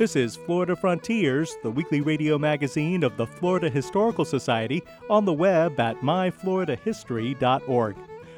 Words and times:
This 0.00 0.16
is 0.16 0.34
Florida 0.34 0.74
Frontiers, 0.74 1.58
the 1.62 1.70
weekly 1.70 2.00
radio 2.00 2.38
magazine 2.38 3.02
of 3.02 3.18
the 3.18 3.26
Florida 3.26 3.68
Historical 3.68 4.24
Society, 4.24 4.82
on 5.10 5.26
the 5.26 5.32
web 5.34 5.78
at 5.78 6.00
myfloridahistory.org. 6.00 7.96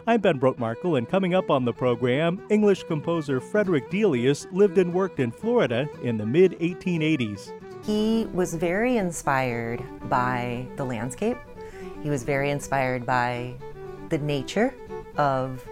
I'm 0.08 0.20
Ben 0.20 0.40
Brotemarkle, 0.40 0.98
and 0.98 1.08
coming 1.08 1.34
up 1.36 1.52
on 1.52 1.64
the 1.64 1.72
program, 1.72 2.44
English 2.50 2.82
composer 2.82 3.40
Frederick 3.40 3.90
Delius 3.90 4.48
lived 4.50 4.76
and 4.76 4.92
worked 4.92 5.20
in 5.20 5.30
Florida 5.30 5.88
in 6.02 6.18
the 6.18 6.26
mid 6.26 6.58
1880s. 6.58 7.52
He 7.84 8.26
was 8.32 8.56
very 8.56 8.96
inspired 8.96 9.84
by 10.08 10.66
the 10.74 10.84
landscape. 10.84 11.38
He 12.02 12.10
was 12.10 12.24
very 12.24 12.50
inspired 12.50 13.06
by 13.06 13.54
the 14.08 14.18
nature 14.18 14.74
of 15.16 15.64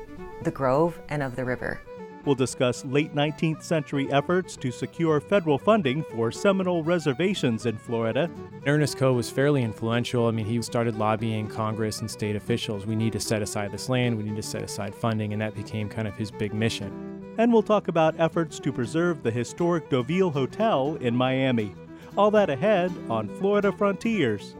the 0.44 0.52
grove 0.52 1.00
and 1.08 1.20
of 1.20 1.34
the 1.34 1.44
river. 1.44 1.80
We'll 2.24 2.34
discuss 2.34 2.84
late 2.84 3.14
19th 3.14 3.62
century 3.62 4.12
efforts 4.12 4.56
to 4.58 4.70
secure 4.70 5.20
federal 5.20 5.58
funding 5.58 6.04
for 6.04 6.30
Seminole 6.30 6.82
reservations 6.82 7.64
in 7.64 7.78
Florida. 7.78 8.30
Ernest 8.66 8.98
Coe 8.98 9.14
was 9.14 9.30
fairly 9.30 9.62
influential. 9.62 10.26
I 10.26 10.30
mean, 10.32 10.44
he 10.44 10.60
started 10.60 10.96
lobbying 10.96 11.48
Congress 11.48 12.00
and 12.00 12.10
state 12.10 12.36
officials. 12.36 12.84
We 12.84 12.94
need 12.94 13.14
to 13.14 13.20
set 13.20 13.40
aside 13.40 13.72
this 13.72 13.88
land, 13.88 14.16
we 14.16 14.24
need 14.24 14.36
to 14.36 14.42
set 14.42 14.62
aside 14.62 14.94
funding, 14.94 15.32
and 15.32 15.40
that 15.40 15.54
became 15.54 15.88
kind 15.88 16.06
of 16.06 16.14
his 16.14 16.30
big 16.30 16.52
mission. 16.52 17.34
And 17.38 17.52
we'll 17.52 17.62
talk 17.62 17.88
about 17.88 18.20
efforts 18.20 18.58
to 18.60 18.72
preserve 18.72 19.22
the 19.22 19.30
historic 19.30 19.88
Deauville 19.88 20.30
Hotel 20.30 20.98
in 21.00 21.16
Miami. 21.16 21.74
All 22.18 22.30
that 22.32 22.50
ahead 22.50 22.92
on 23.08 23.28
Florida 23.36 23.72
Frontiers. 23.72 24.56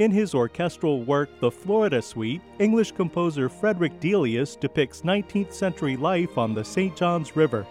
In 0.00 0.10
his 0.10 0.34
orchestral 0.34 1.02
work, 1.02 1.28
The 1.40 1.50
Florida 1.50 2.00
Suite, 2.00 2.40
English 2.58 2.92
composer 2.92 3.50
Frederick 3.50 4.00
Delius 4.00 4.56
depicts 4.56 5.02
19th 5.02 5.52
century 5.52 5.94
life 5.94 6.38
on 6.38 6.54
the 6.54 6.64
St. 6.64 6.96
Johns 6.96 7.36
River. 7.36 7.66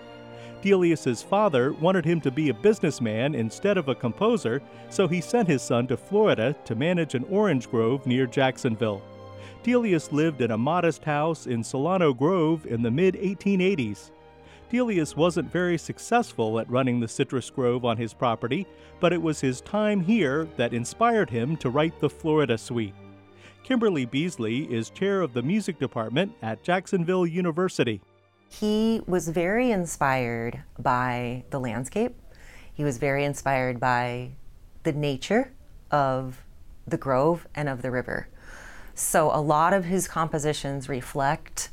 Delius's 0.61 1.23
father 1.23 1.73
wanted 1.73 2.05
him 2.05 2.21
to 2.21 2.29
be 2.29 2.49
a 2.49 2.53
businessman 2.53 3.33
instead 3.33 3.79
of 3.79 3.87
a 3.87 3.95
composer, 3.95 4.61
so 4.91 5.07
he 5.07 5.21
sent 5.21 5.47
his 5.47 5.63
son 5.63 5.87
to 5.87 5.97
Florida 5.97 6.55
to 6.65 6.75
manage 6.75 7.15
an 7.15 7.23
orange 7.31 7.67
grove 7.67 8.05
near 8.05 8.27
Jacksonville. 8.27 9.01
Delius 9.63 10.11
lived 10.11 10.41
in 10.41 10.51
a 10.51 10.57
modest 10.57 11.03
house 11.03 11.47
in 11.47 11.63
Solano 11.63 12.13
Grove 12.13 12.67
in 12.67 12.83
the 12.83 12.91
mid 12.91 13.15
1880s. 13.15 14.11
Delius 14.69 15.15
wasn't 15.15 15.51
very 15.51 15.77
successful 15.77 16.59
at 16.59 16.69
running 16.69 16.99
the 16.99 17.07
citrus 17.07 17.49
grove 17.49 17.85
on 17.85 17.97
his 17.97 18.13
property, 18.13 18.67
but 18.99 19.11
it 19.11 19.21
was 19.21 19.41
his 19.41 19.61
time 19.61 19.99
here 19.99 20.47
that 20.57 20.73
inspired 20.73 21.29
him 21.29 21.57
to 21.57 21.69
write 21.69 21.99
the 21.99 22.09
Florida 22.09 22.57
Suite. 22.57 22.93
Kimberly 23.63 24.05
Beasley 24.05 24.71
is 24.71 24.89
chair 24.89 25.21
of 25.21 25.33
the 25.33 25.41
music 25.41 25.79
department 25.79 26.33
at 26.41 26.63
Jacksonville 26.63 27.25
University. 27.25 27.99
He 28.47 29.01
was 29.07 29.29
very 29.29 29.71
inspired 29.71 30.63
by 30.77 31.43
the 31.49 31.59
landscape. 31.59 32.15
He 32.73 32.83
was 32.83 32.97
very 32.97 33.25
inspired 33.25 33.79
by 33.79 34.31
the 34.83 34.93
nature 34.93 35.51
of 35.91 36.43
the 36.87 36.97
grove 36.97 37.47
and 37.55 37.67
of 37.69 37.81
the 37.81 37.91
river. 37.91 38.27
So 38.95 39.31
a 39.33 39.41
lot 39.41 39.73
of 39.73 39.85
his 39.85 40.07
compositions 40.07 40.89
reflect 40.89 41.69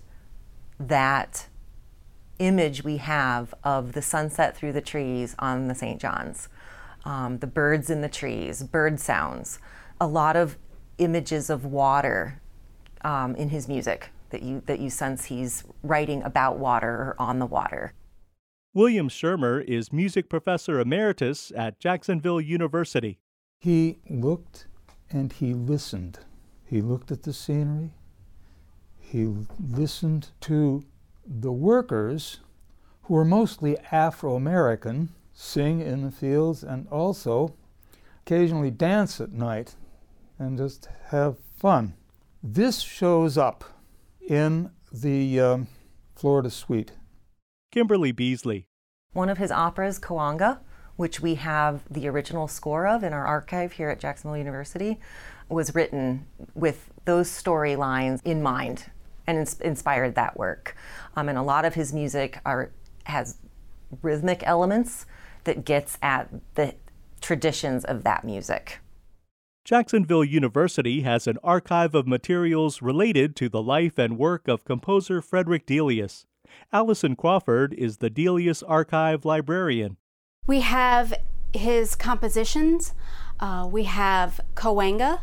that 0.78 1.48
image 2.38 2.84
we 2.84 2.98
have 2.98 3.54
of 3.64 3.92
the 3.92 4.02
sunset 4.02 4.56
through 4.56 4.72
the 4.72 4.80
trees 4.80 5.34
on 5.38 5.68
the 5.68 5.74
St. 5.74 6.00
John's, 6.00 6.48
um, 7.04 7.38
the 7.38 7.46
birds 7.46 7.90
in 7.90 8.00
the 8.00 8.08
trees, 8.08 8.62
bird 8.62 9.00
sounds, 9.00 9.58
a 10.00 10.06
lot 10.06 10.36
of 10.36 10.56
images 10.98 11.50
of 11.50 11.64
water 11.64 12.40
um, 13.02 13.34
in 13.36 13.50
his 13.50 13.68
music 13.68 14.10
that 14.30 14.42
you 14.42 14.62
that 14.66 14.80
you 14.80 14.90
sense 14.90 15.26
he's 15.26 15.64
writing 15.82 16.22
about 16.22 16.58
water 16.58 16.88
or 16.88 17.16
on 17.18 17.38
the 17.38 17.46
water. 17.46 17.92
William 18.74 19.08
Shermer 19.08 19.64
is 19.64 19.92
music 19.92 20.28
professor 20.28 20.80
emeritus 20.80 21.50
at 21.56 21.80
Jacksonville 21.80 22.40
University. 22.40 23.18
He 23.60 23.98
looked 24.10 24.66
and 25.10 25.32
he 25.32 25.54
listened. 25.54 26.18
He 26.64 26.82
looked 26.82 27.10
at 27.10 27.22
the 27.22 27.32
scenery. 27.32 27.94
He 28.98 29.32
listened 29.70 30.30
to 30.42 30.84
the 31.26 31.52
workers, 31.52 32.40
who 33.02 33.14
were 33.14 33.24
mostly 33.24 33.76
Afro 33.90 34.36
American, 34.36 35.10
sing 35.32 35.80
in 35.80 36.02
the 36.02 36.10
fields 36.10 36.62
and 36.62 36.88
also 36.88 37.54
occasionally 38.22 38.70
dance 38.70 39.20
at 39.20 39.32
night 39.32 39.74
and 40.38 40.56
just 40.56 40.88
have 41.08 41.36
fun. 41.58 41.94
This 42.42 42.80
shows 42.80 43.36
up 43.36 43.64
in 44.26 44.70
the 44.92 45.40
um, 45.40 45.68
Florida 46.14 46.50
Suite. 46.50 46.92
Kimberly 47.70 48.12
Beasley. 48.12 48.66
One 49.12 49.28
of 49.28 49.38
his 49.38 49.50
operas, 49.50 49.98
Koanga, 49.98 50.58
which 50.96 51.20
we 51.20 51.34
have 51.36 51.82
the 51.90 52.08
original 52.08 52.48
score 52.48 52.86
of 52.86 53.02
in 53.02 53.12
our 53.12 53.26
archive 53.26 53.72
here 53.72 53.90
at 53.90 54.00
Jacksonville 54.00 54.38
University, 54.38 54.98
was 55.48 55.74
written 55.74 56.26
with 56.54 56.90
those 57.04 57.28
storylines 57.28 58.20
in 58.24 58.42
mind 58.42 58.90
and 59.26 59.38
ins- 59.38 59.60
inspired 59.60 60.14
that 60.14 60.36
work. 60.36 60.76
Um, 61.16 61.28
and 61.28 61.38
a 61.38 61.42
lot 61.42 61.64
of 61.64 61.74
his 61.74 61.92
music 61.92 62.40
are 62.44 62.70
has 63.04 63.36
rhythmic 64.02 64.42
elements 64.44 65.06
that 65.44 65.64
gets 65.64 65.96
at 66.02 66.28
the 66.54 66.74
traditions 67.20 67.84
of 67.84 68.04
that 68.04 68.24
music. 68.24 68.80
Jacksonville 69.64 70.24
University 70.24 71.02
has 71.02 71.26
an 71.26 71.38
archive 71.42 71.94
of 71.94 72.06
materials 72.06 72.82
related 72.82 73.34
to 73.36 73.48
the 73.48 73.62
life 73.62 73.98
and 73.98 74.16
work 74.16 74.46
of 74.46 74.64
composer 74.64 75.20
Frederick 75.20 75.66
Delius. 75.66 76.24
Allison 76.72 77.16
Crawford 77.16 77.74
is 77.74 77.96
the 77.96 78.10
Delius 78.10 78.62
Archive 78.62 79.24
librarian. 79.24 79.96
We 80.46 80.60
have 80.60 81.14
his 81.52 81.96
compositions. 81.96 82.94
Uh, 83.40 83.68
we 83.70 83.84
have 83.84 84.40
Koanga, 84.54 85.20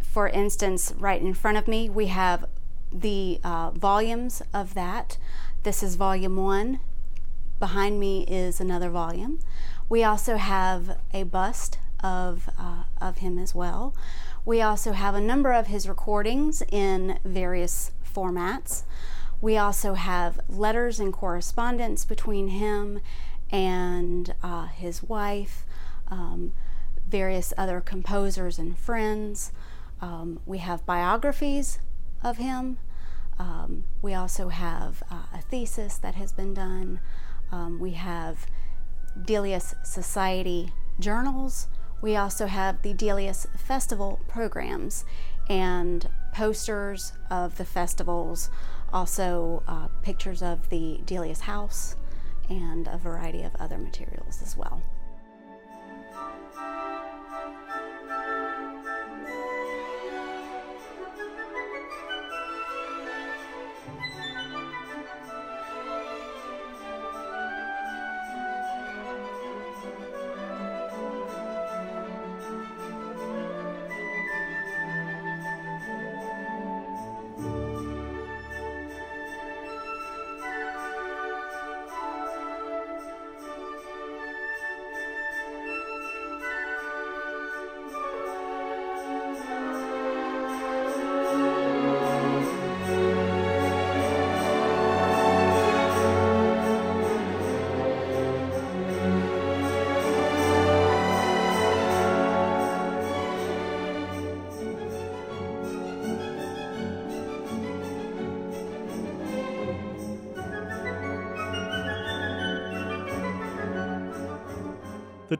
for 0.00 0.28
instance, 0.28 0.92
right 0.98 1.20
in 1.20 1.34
front 1.34 1.56
of 1.56 1.68
me. 1.68 1.88
We 1.88 2.06
have 2.06 2.46
the 2.92 3.40
uh, 3.44 3.70
volumes 3.70 4.42
of 4.52 4.74
that. 4.74 5.18
This 5.62 5.82
is 5.82 5.96
volume 5.96 6.36
one. 6.36 6.80
Behind 7.58 7.98
me 7.98 8.24
is 8.28 8.60
another 8.60 8.90
volume. 8.90 9.40
We 9.88 10.04
also 10.04 10.36
have 10.36 10.98
a 11.12 11.24
bust 11.24 11.78
of, 12.02 12.48
uh, 12.58 12.84
of 13.00 13.18
him 13.18 13.38
as 13.38 13.54
well. 13.54 13.94
We 14.44 14.62
also 14.62 14.92
have 14.92 15.14
a 15.14 15.20
number 15.20 15.52
of 15.52 15.66
his 15.66 15.88
recordings 15.88 16.62
in 16.70 17.18
various 17.24 17.90
formats. 18.14 18.84
We 19.40 19.56
also 19.56 19.94
have 19.94 20.40
letters 20.48 21.00
and 21.00 21.12
correspondence 21.12 22.04
between 22.04 22.48
him 22.48 23.00
and 23.50 24.34
uh, 24.42 24.66
his 24.66 25.02
wife, 25.02 25.64
um, 26.08 26.52
various 27.08 27.52
other 27.56 27.80
composers 27.80 28.58
and 28.58 28.78
friends. 28.78 29.52
Um, 30.00 30.40
we 30.46 30.58
have 30.58 30.86
biographies 30.86 31.78
of 32.22 32.38
him. 32.38 32.78
Um, 33.38 33.84
we 34.02 34.14
also 34.14 34.48
have 34.48 35.02
uh, 35.10 35.26
a 35.32 35.42
thesis 35.42 35.96
that 35.98 36.14
has 36.16 36.32
been 36.32 36.54
done. 36.54 37.00
Um, 37.52 37.78
we 37.78 37.92
have 37.92 38.46
Delius 39.24 39.74
Society 39.84 40.72
journals. 40.98 41.68
We 42.00 42.16
also 42.16 42.46
have 42.46 42.82
the 42.82 42.94
Delius 42.94 43.46
Festival 43.56 44.20
programs 44.28 45.04
and 45.48 46.08
posters 46.32 47.12
of 47.30 47.56
the 47.56 47.64
festivals, 47.64 48.50
also 48.92 49.62
uh, 49.66 49.88
pictures 50.02 50.42
of 50.42 50.68
the 50.70 51.00
Delius 51.04 51.40
house, 51.40 51.96
and 52.48 52.86
a 52.88 52.98
variety 52.98 53.42
of 53.42 53.54
other 53.56 53.78
materials 53.78 54.40
as 54.42 54.56
well. 54.56 54.82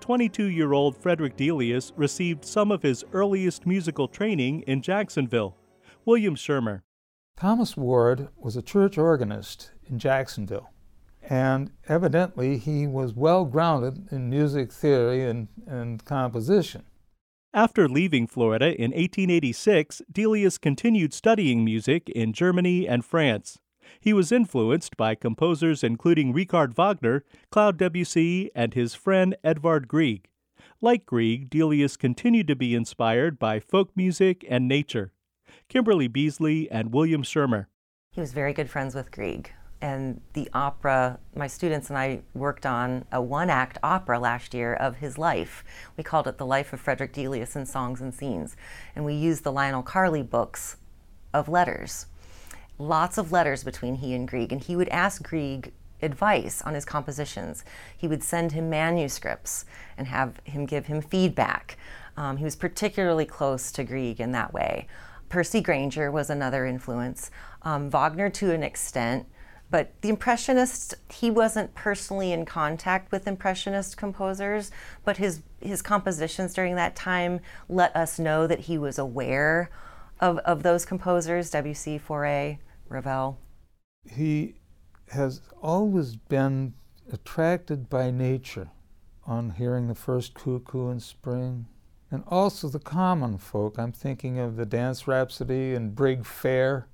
22 0.08 0.44
year 0.44 0.72
old 0.72 0.96
Frederick 0.96 1.37
Delius 1.37 1.93
received 1.94 2.43
some 2.43 2.72
of 2.72 2.81
his 2.81 3.05
earliest 3.12 3.66
musical 3.66 4.08
training 4.08 4.62
in 4.62 4.81
Jacksonville. 4.81 5.55
William 6.06 6.34
Shermer. 6.34 6.81
Thomas 7.37 7.76
Ward 7.76 8.28
was 8.34 8.56
a 8.56 8.62
church 8.62 8.96
organist 8.96 9.70
in 9.84 9.99
Jacksonville, 9.99 10.70
and 11.22 11.72
evidently 11.90 12.56
he 12.56 12.87
was 12.87 13.12
well 13.12 13.44
grounded 13.44 14.08
in 14.10 14.31
music 14.31 14.72
theory 14.72 15.28
and, 15.28 15.49
and 15.66 16.02
composition. 16.06 16.84
After 17.52 17.87
leaving 17.87 18.26
Florida 18.26 18.69
in 18.69 18.93
1886, 18.93 20.00
Delius 20.11 20.56
continued 20.56 21.12
studying 21.12 21.66
music 21.66 22.08
in 22.08 22.32
Germany 22.32 22.88
and 22.88 23.04
France. 23.04 23.58
He 24.00 24.12
was 24.12 24.32
influenced 24.32 24.96
by 24.96 25.14
composers 25.14 25.85
including 25.85 26.32
Richard 26.32 26.75
Wagner, 26.75 27.25
Claude 27.50 27.79
Debussy, 27.79 28.50
and 28.55 28.75
his 28.75 28.94
friend 28.94 29.37
Edvard 29.43 29.88
Grieg. 29.88 30.29
Like 30.81 31.06
Grieg, 31.06 31.50
Delius 31.50 31.96
continued 31.96 32.46
to 32.49 32.56
be 32.56 32.75
inspired 32.75 33.38
by 33.38 33.58
folk 33.58 33.90
music 33.96 34.44
and 34.49 34.69
nature. 34.69 35.12
Kimberly 35.69 36.08
Beasley 36.08 36.70
and 36.70 36.93
William 36.93 37.23
Shermer. 37.23 37.67
He 38.12 38.20
was 38.20 38.32
very 38.32 38.52
good 38.52 38.70
friends 38.70 38.94
with 38.94 39.11
Grieg. 39.11 39.52
And 39.81 40.20
the 40.32 40.49
opera, 40.52 41.20
my 41.37 41.46
students 41.46 41.88
and 41.88 41.96
I 41.99 42.23
worked 42.35 42.67
on 42.67 43.05
a 43.12 43.23
one 43.23 43.49
act 43.49 43.79
opera 43.82 44.19
last 44.19 44.55
year 44.55 44.75
of 44.75 44.96
his 44.96 45.19
life. 45.19 45.64
We 45.96 46.02
called 46.02 46.26
it 46.26 46.38
The 46.38 46.46
Life 46.46 46.73
of 46.73 46.81
Frederick 46.81 47.12
Delius 47.12 47.55
in 47.55 47.64
Songs 47.64 48.00
and 48.00 48.12
Scenes. 48.12 48.56
And 48.96 49.05
we 49.05 49.14
used 49.14 49.44
the 49.44 49.52
Lionel 49.52 49.82
Carley 49.82 50.23
books 50.23 50.76
of 51.32 51.49
letters 51.49 52.06
lots 52.78 53.19
of 53.19 53.32
letters 53.32 53.64
between 53.64 53.96
he 53.96 54.14
and 54.14 54.26
Grieg, 54.26 54.52
and 54.52 54.62
he 54.62 54.76
would 54.76 54.88
ask 54.88 55.22
Grieg 55.22 55.72
advice 56.00 56.62
on 56.62 56.75
his 56.75 56.84
compositions. 56.84 57.64
He 57.96 58.06
would 58.06 58.22
send 58.22 58.52
him 58.52 58.70
manuscripts 58.70 59.64
and 59.96 60.06
have 60.06 60.40
him 60.44 60.64
give 60.64 60.86
him 60.86 61.00
feedback. 61.00 61.76
Um, 62.16 62.36
he 62.36 62.44
was 62.44 62.56
particularly 62.56 63.26
close 63.26 63.72
to 63.72 63.84
Grieg 63.84 64.20
in 64.20 64.32
that 64.32 64.52
way. 64.52 64.86
Percy 65.28 65.60
Grainger 65.60 66.10
was 66.10 66.30
another 66.30 66.64
influence, 66.64 67.30
um, 67.62 67.90
Wagner 67.90 68.30
to 68.30 68.52
an 68.52 68.62
extent, 68.62 69.26
but 69.70 69.92
the 70.00 70.08
Impressionists, 70.08 70.94
he 71.10 71.30
wasn't 71.30 71.75
personally 71.75 72.32
in 72.32 72.46
contact 72.46 73.12
with 73.12 73.26
Impressionist 73.26 73.98
composers, 73.98 74.70
but 75.04 75.19
his, 75.19 75.42
his 75.60 75.82
compositions 75.82 76.54
during 76.54 76.76
that 76.76 76.96
time 76.96 77.40
let 77.69 77.94
us 77.94 78.19
know 78.19 78.46
that 78.46 78.60
he 78.60 78.78
was 78.78 78.98
aware 78.98 79.70
of, 80.20 80.38
of 80.38 80.62
those 80.62 80.86
composers, 80.86 81.50
Debussy, 81.50 81.98
Fauré, 81.98 82.58
Ravel? 82.88 83.38
He 84.05 84.55
has 85.11 85.40
always 85.62 86.17
been 86.17 86.75
attracted 87.12 87.88
by 87.88 88.11
nature 88.11 88.70
on 89.26 89.50
hearing 89.50 89.88
the 89.88 89.94
first 89.94 90.35
cuckoo 90.35 90.90
in 90.90 91.00
spring. 91.00 91.67
And 92.11 92.25
also 92.26 92.69
the 92.69 92.79
common 92.79 93.37
folk. 93.37 93.79
I'm 93.79 93.93
thinking 93.93 94.38
of 94.38 94.56
the 94.56 94.64
Dance 94.64 95.06
Rhapsody 95.06 95.75
and 95.75 95.94
Brigg 95.94 96.25
Fair, 96.25 96.88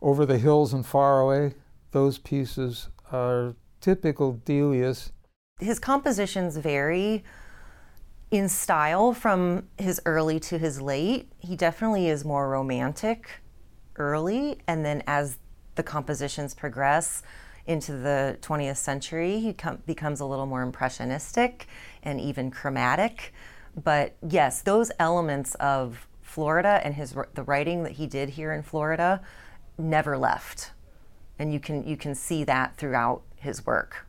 Over 0.00 0.24
the 0.24 0.38
Hills 0.38 0.72
and 0.72 0.86
Far 0.86 1.20
Away. 1.20 1.54
Those 1.90 2.18
pieces 2.18 2.88
are 3.10 3.56
typical 3.80 4.40
Delius. 4.44 5.10
His 5.58 5.80
compositions 5.80 6.56
vary 6.56 7.24
in 8.30 8.48
style 8.48 9.12
from 9.12 9.68
his 9.76 10.00
early 10.06 10.38
to 10.40 10.58
his 10.58 10.80
late. 10.80 11.32
He 11.38 11.56
definitely 11.56 12.08
is 12.08 12.24
more 12.24 12.48
romantic 12.48 13.42
early, 13.96 14.58
and 14.66 14.84
then 14.84 15.02
as 15.06 15.38
the 15.74 15.82
compositions 15.82 16.54
progress 16.54 17.22
into 17.66 17.92
the 17.92 18.38
20th 18.42 18.76
century, 18.76 19.40
he 19.40 19.52
com- 19.52 19.82
becomes 19.86 20.20
a 20.20 20.24
little 20.24 20.46
more 20.46 20.62
impressionistic 20.62 21.66
and 22.02 22.20
even 22.20 22.50
chromatic. 22.50 23.32
But 23.82 24.16
yes, 24.26 24.62
those 24.62 24.92
elements 24.98 25.54
of 25.56 26.06
Florida 26.22 26.80
and 26.84 26.94
his 26.94 27.14
the 27.34 27.42
writing 27.42 27.82
that 27.84 27.92
he 27.92 28.06
did 28.06 28.30
here 28.30 28.52
in 28.52 28.62
Florida 28.62 29.20
never 29.78 30.16
left, 30.16 30.72
and 31.38 31.52
you 31.52 31.60
can 31.60 31.86
you 31.86 31.96
can 31.96 32.14
see 32.14 32.44
that 32.44 32.76
throughout 32.76 33.22
his 33.36 33.64
work. 33.64 34.06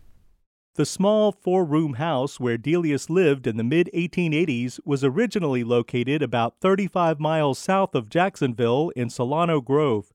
The 0.76 0.86
small 0.86 1.32
four 1.32 1.64
room 1.64 1.94
house 1.94 2.38
where 2.38 2.58
Delius 2.58 3.10
lived 3.10 3.48
in 3.48 3.56
the 3.56 3.64
mid 3.64 3.90
1880s 3.94 4.78
was 4.84 5.06
originally 5.06 5.64
located 5.64 6.22
about 6.22 6.60
35 6.60 7.18
miles 7.18 7.58
south 7.58 7.96
of 7.96 8.10
Jacksonville 8.10 8.92
in 8.94 9.10
Solano 9.10 9.62
Grove. 9.62 10.12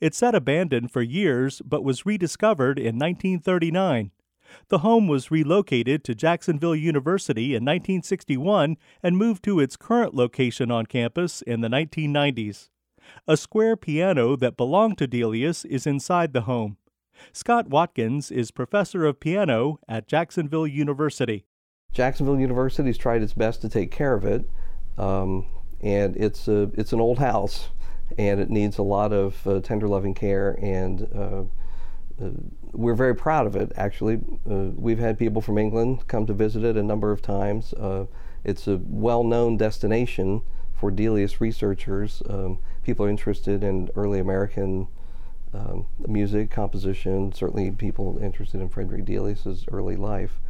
It 0.00 0.14
sat 0.14 0.36
abandoned 0.36 0.92
for 0.92 1.02
years 1.02 1.60
but 1.64 1.82
was 1.82 2.06
rediscovered 2.06 2.78
in 2.78 2.96
1939. 2.96 4.12
The 4.68 4.78
home 4.78 5.08
was 5.08 5.32
relocated 5.32 6.04
to 6.04 6.14
Jacksonville 6.14 6.76
University 6.76 7.46
in 7.56 7.64
1961 7.64 8.76
and 9.02 9.18
moved 9.18 9.42
to 9.42 9.58
its 9.58 9.76
current 9.76 10.14
location 10.14 10.70
on 10.70 10.86
campus 10.86 11.42
in 11.42 11.60
the 11.60 11.68
1990s. 11.68 12.68
A 13.26 13.36
square 13.36 13.76
piano 13.76 14.36
that 14.36 14.56
belonged 14.56 14.96
to 14.98 15.08
Delius 15.08 15.64
is 15.64 15.88
inside 15.88 16.32
the 16.32 16.42
home. 16.42 16.76
Scott 17.32 17.68
Watkins 17.68 18.30
is 18.30 18.50
professor 18.50 19.04
of 19.04 19.20
piano 19.20 19.78
at 19.88 20.06
Jacksonville 20.06 20.66
University. 20.66 21.46
Jacksonville 21.92 22.38
University 22.38 22.88
has 22.88 22.98
tried 22.98 23.22
its 23.22 23.34
best 23.34 23.60
to 23.62 23.68
take 23.68 23.90
care 23.90 24.14
of 24.14 24.24
it, 24.24 24.48
um, 24.98 25.46
and 25.80 26.16
it's 26.16 26.48
a, 26.48 26.70
it's 26.74 26.92
an 26.92 27.00
old 27.00 27.18
house, 27.18 27.68
and 28.18 28.40
it 28.40 28.50
needs 28.50 28.78
a 28.78 28.82
lot 28.82 29.12
of 29.12 29.46
uh, 29.46 29.60
tender 29.60 29.86
loving 29.86 30.14
care, 30.14 30.58
and 30.60 31.08
uh, 31.14 31.44
uh, 32.22 32.30
we're 32.72 32.94
very 32.94 33.14
proud 33.14 33.46
of 33.46 33.54
it. 33.56 33.72
Actually, 33.76 34.20
uh, 34.50 34.70
we've 34.74 34.98
had 34.98 35.18
people 35.18 35.40
from 35.40 35.58
England 35.58 36.06
come 36.08 36.26
to 36.26 36.32
visit 36.32 36.64
it 36.64 36.76
a 36.76 36.82
number 36.82 37.12
of 37.12 37.22
times. 37.22 37.72
Uh, 37.74 38.06
it's 38.42 38.66
a 38.66 38.80
well-known 38.84 39.56
destination 39.56 40.42
for 40.74 40.90
Delius 40.90 41.40
researchers. 41.40 42.22
Um, 42.28 42.58
people 42.82 43.06
are 43.06 43.08
interested 43.08 43.62
in 43.62 43.88
early 43.94 44.18
American 44.18 44.88
um, 45.54 45.86
music, 46.06 46.50
composition, 46.50 47.32
certainly 47.32 47.70
people 47.70 48.18
interested 48.18 48.60
in 48.60 48.68
Frederick 48.68 49.04
Delius's 49.04 49.64
early 49.70 49.96
life. 49.96 50.40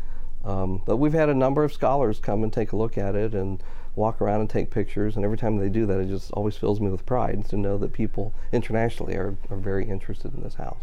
Um, 0.45 0.83
but 0.85 0.97
we've 0.97 1.13
had 1.13 1.29
a 1.29 1.35
number 1.35 1.65
of 1.65 1.73
scholars 1.73 2.19
come 2.19 2.43
and 2.43 2.53
take 2.53 2.73
a 2.73 2.77
look 2.77 2.99
at 2.99 3.15
it 3.15 3.35
and 3.35 3.63
walk 3.97 4.21
around 4.21 4.41
and 4.41 4.51
take 4.51 4.71
pictures, 4.71 5.17
and 5.17 5.25
every 5.25 5.39
time 5.39 5.57
they 5.57 5.69
do 5.69 5.87
that, 5.87 6.01
it 6.01 6.09
just 6.09 6.33
always 6.33 6.57
fills 6.57 6.81
me 6.81 6.91
with 6.91 7.07
pride 7.07 7.45
to 7.49 7.57
know 7.57 7.79
that 7.79 7.93
people 7.93 8.35
internationally 8.53 9.15
are, 9.15 9.37
are 9.51 9.57
very 9.57 9.89
interested 9.89 10.35
in 10.35 10.43
this 10.43 10.55
house. 10.55 10.83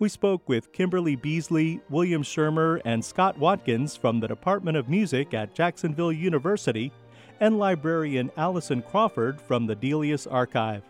We 0.00 0.08
spoke 0.08 0.48
with 0.48 0.72
Kimberly 0.72 1.16
Beasley, 1.16 1.80
William 1.90 2.22
Shermer, 2.22 2.80
and 2.84 3.04
Scott 3.04 3.36
Watkins 3.36 3.96
from 3.96 4.20
the 4.20 4.28
Department 4.28 4.76
of 4.76 4.88
Music 4.88 5.34
at 5.34 5.54
Jacksonville 5.54 6.12
University, 6.12 6.92
and 7.40 7.58
librarian 7.58 8.30
Allison 8.36 8.82
Crawford 8.82 9.40
from 9.40 9.66
the 9.66 9.74
Delius 9.74 10.26
Archive. 10.26 10.82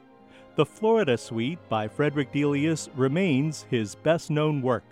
The 0.58 0.66
Florida 0.66 1.16
Suite 1.16 1.60
by 1.68 1.86
Frederick 1.86 2.32
Delius 2.32 2.88
remains 2.96 3.64
his 3.70 3.94
best 3.94 4.28
known 4.28 4.60
work. 4.60 4.82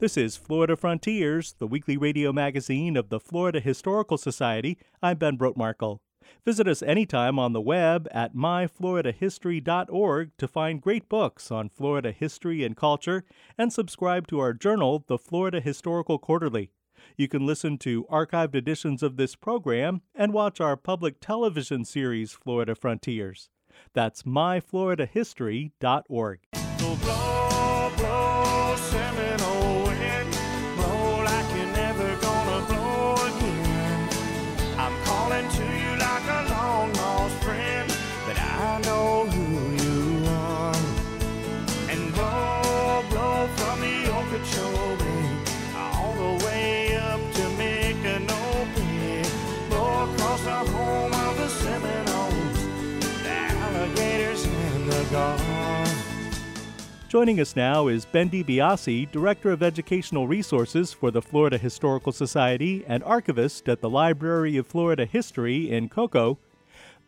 This 0.00 0.16
is 0.16 0.34
Florida 0.34 0.74
Frontiers, 0.76 1.54
the 1.58 1.66
weekly 1.66 1.98
radio 1.98 2.32
magazine 2.32 2.96
of 2.96 3.10
the 3.10 3.20
Florida 3.20 3.60
Historical 3.60 4.16
Society. 4.16 4.78
I'm 5.02 5.18
Ben 5.18 5.36
Brotemarkle. 5.36 5.98
Visit 6.42 6.66
us 6.66 6.82
anytime 6.82 7.38
on 7.38 7.52
the 7.52 7.60
web 7.60 8.08
at 8.10 8.34
myfloridahistory.org 8.34 10.30
to 10.38 10.48
find 10.48 10.80
great 10.80 11.06
books 11.10 11.50
on 11.50 11.68
Florida 11.68 12.12
history 12.12 12.64
and 12.64 12.78
culture 12.78 13.24
and 13.58 13.70
subscribe 13.70 14.26
to 14.28 14.40
our 14.40 14.54
journal, 14.54 15.04
the 15.06 15.18
Florida 15.18 15.60
Historical 15.60 16.18
Quarterly. 16.18 16.70
You 17.18 17.28
can 17.28 17.44
listen 17.44 17.76
to 17.80 18.04
archived 18.04 18.54
editions 18.54 19.02
of 19.02 19.18
this 19.18 19.36
program 19.36 20.00
and 20.14 20.32
watch 20.32 20.62
our 20.62 20.78
public 20.78 21.20
television 21.20 21.84
series, 21.84 22.32
Florida 22.32 22.74
Frontiers. 22.74 23.50
That's 23.92 24.22
myfloridahistory.org. 24.22 26.38
So 26.78 27.49
Joining 57.10 57.40
us 57.40 57.56
now 57.56 57.88
is 57.88 58.04
Ben 58.04 58.30
DiBiase, 58.30 59.10
Director 59.10 59.50
of 59.50 59.64
Educational 59.64 60.28
Resources 60.28 60.92
for 60.92 61.10
the 61.10 61.20
Florida 61.20 61.58
Historical 61.58 62.12
Society 62.12 62.84
and 62.86 63.02
archivist 63.02 63.68
at 63.68 63.80
the 63.80 63.90
Library 63.90 64.56
of 64.56 64.68
Florida 64.68 65.06
History 65.06 65.68
in 65.68 65.88
Cocoa. 65.88 66.38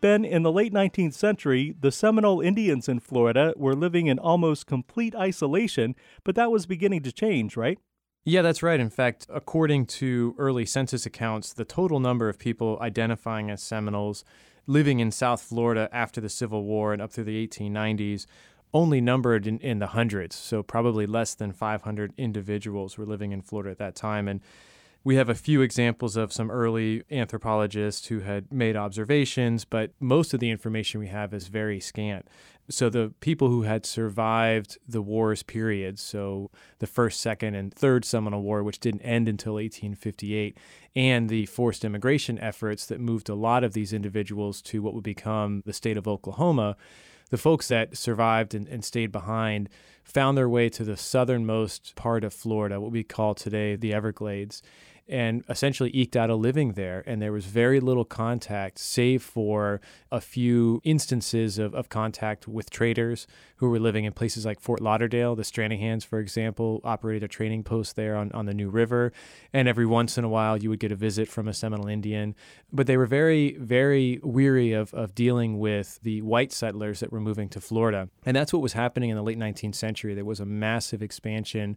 Ben, 0.00 0.24
in 0.24 0.42
the 0.42 0.50
late 0.50 0.72
19th 0.72 1.14
century, 1.14 1.76
the 1.80 1.92
Seminole 1.92 2.40
Indians 2.40 2.88
in 2.88 2.98
Florida 2.98 3.54
were 3.56 3.76
living 3.76 4.08
in 4.08 4.18
almost 4.18 4.66
complete 4.66 5.14
isolation, 5.14 5.94
but 6.24 6.34
that 6.34 6.50
was 6.50 6.66
beginning 6.66 7.04
to 7.04 7.12
change, 7.12 7.56
right? 7.56 7.78
Yeah, 8.24 8.42
that's 8.42 8.60
right. 8.60 8.80
In 8.80 8.90
fact, 8.90 9.28
according 9.32 9.86
to 9.86 10.34
early 10.36 10.66
census 10.66 11.06
accounts, 11.06 11.52
the 11.52 11.64
total 11.64 12.00
number 12.00 12.28
of 12.28 12.40
people 12.40 12.76
identifying 12.80 13.52
as 13.52 13.62
Seminoles 13.62 14.24
living 14.66 15.00
in 15.00 15.12
South 15.12 15.42
Florida 15.42 15.88
after 15.92 16.20
the 16.20 16.28
Civil 16.28 16.64
War 16.64 16.92
and 16.92 17.00
up 17.00 17.12
through 17.12 17.24
the 17.24 17.46
1890s 17.46 18.26
only 18.74 19.00
numbered 19.00 19.46
in, 19.46 19.58
in 19.58 19.78
the 19.78 19.88
hundreds. 19.88 20.36
So, 20.36 20.62
probably 20.62 21.06
less 21.06 21.34
than 21.34 21.52
500 21.52 22.12
individuals 22.16 22.96
were 22.96 23.06
living 23.06 23.32
in 23.32 23.42
Florida 23.42 23.70
at 23.70 23.78
that 23.78 23.94
time. 23.94 24.28
And 24.28 24.40
we 25.04 25.16
have 25.16 25.28
a 25.28 25.34
few 25.34 25.62
examples 25.62 26.16
of 26.16 26.32
some 26.32 26.50
early 26.50 27.02
anthropologists 27.10 28.06
who 28.06 28.20
had 28.20 28.52
made 28.52 28.76
observations, 28.76 29.64
but 29.64 29.90
most 29.98 30.32
of 30.32 30.40
the 30.40 30.50
information 30.50 31.00
we 31.00 31.08
have 31.08 31.34
is 31.34 31.48
very 31.48 31.80
scant. 31.80 32.28
So 32.70 32.88
the 32.88 33.12
people 33.20 33.48
who 33.48 33.62
had 33.62 33.84
survived 33.84 34.78
the 34.86 35.02
war's 35.02 35.42
periods, 35.42 36.00
so 36.00 36.50
the 36.78 36.86
first, 36.86 37.20
second, 37.20 37.56
and 37.56 37.74
third 37.74 38.04
Seminole 38.04 38.42
War, 38.42 38.62
which 38.62 38.78
didn't 38.78 39.02
end 39.02 39.28
until 39.28 39.54
1858, 39.54 40.56
and 40.94 41.28
the 41.28 41.46
forced 41.46 41.84
immigration 41.84 42.38
efforts 42.38 42.86
that 42.86 43.00
moved 43.00 43.28
a 43.28 43.34
lot 43.34 43.64
of 43.64 43.72
these 43.72 43.92
individuals 43.92 44.62
to 44.62 44.80
what 44.80 44.94
would 44.94 45.02
become 45.02 45.62
the 45.66 45.72
state 45.72 45.96
of 45.96 46.06
Oklahoma, 46.06 46.76
the 47.32 47.38
folks 47.38 47.68
that 47.68 47.96
survived 47.96 48.54
and, 48.54 48.68
and, 48.68 48.84
stayed 48.84 49.10
behind 49.10 49.70
found 50.04 50.36
their 50.36 50.50
way 50.50 50.68
to 50.68 50.84
the 50.84 50.98
southernmost 50.98 51.96
part 51.96 52.24
of 52.24 52.34
Florida, 52.34 52.78
what 52.78 52.92
we 52.92 53.02
call 53.02 53.34
today 53.34 53.74
the 53.74 53.94
Everglades, 53.94 54.62
and 55.08 55.44
essentially 55.48 55.90
eked 55.94 56.16
out 56.16 56.30
a 56.30 56.34
living 56.34 56.72
there. 56.72 57.02
And 57.06 57.20
there 57.20 57.32
was 57.32 57.44
very 57.44 57.80
little 57.80 58.04
contact, 58.04 58.78
save 58.78 59.22
for 59.22 59.80
a 60.10 60.20
few 60.20 60.80
instances 60.84 61.58
of, 61.58 61.74
of 61.74 61.88
contact 61.88 62.46
with 62.46 62.70
traders 62.70 63.26
who 63.56 63.68
were 63.68 63.78
living 63.78 64.04
in 64.04 64.12
places 64.12 64.46
like 64.46 64.60
Fort 64.60 64.80
Lauderdale. 64.80 65.34
The 65.34 65.42
Stranahans, 65.42 66.04
for 66.04 66.18
example, 66.18 66.80
operated 66.84 67.24
a 67.24 67.28
trading 67.28 67.62
post 67.62 67.96
there 67.96 68.16
on, 68.16 68.32
on 68.32 68.46
the 68.46 68.54
New 68.54 68.70
River. 68.70 69.12
And 69.52 69.68
every 69.68 69.86
once 69.86 70.16
in 70.16 70.24
a 70.24 70.28
while, 70.28 70.56
you 70.56 70.70
would 70.70 70.80
get 70.80 70.92
a 70.92 70.96
visit 70.96 71.28
from 71.28 71.48
a 71.48 71.54
Seminole 71.54 71.88
Indian. 71.88 72.34
But 72.72 72.86
they 72.86 72.96
were 72.96 73.06
very, 73.06 73.56
very 73.58 74.20
weary 74.22 74.72
of, 74.72 74.94
of 74.94 75.14
dealing 75.14 75.58
with 75.58 76.00
the 76.02 76.22
white 76.22 76.52
settlers 76.52 77.00
that 77.00 77.12
were 77.12 77.20
moving 77.20 77.48
to 77.50 77.60
Florida. 77.60 78.08
And 78.24 78.36
that's 78.36 78.52
what 78.52 78.62
was 78.62 78.72
happening 78.72 79.10
in 79.10 79.16
the 79.16 79.22
late 79.22 79.38
19th 79.38 79.74
century. 79.74 80.14
There 80.14 80.24
was 80.24 80.40
a 80.40 80.46
massive 80.46 81.02
expansion 81.02 81.76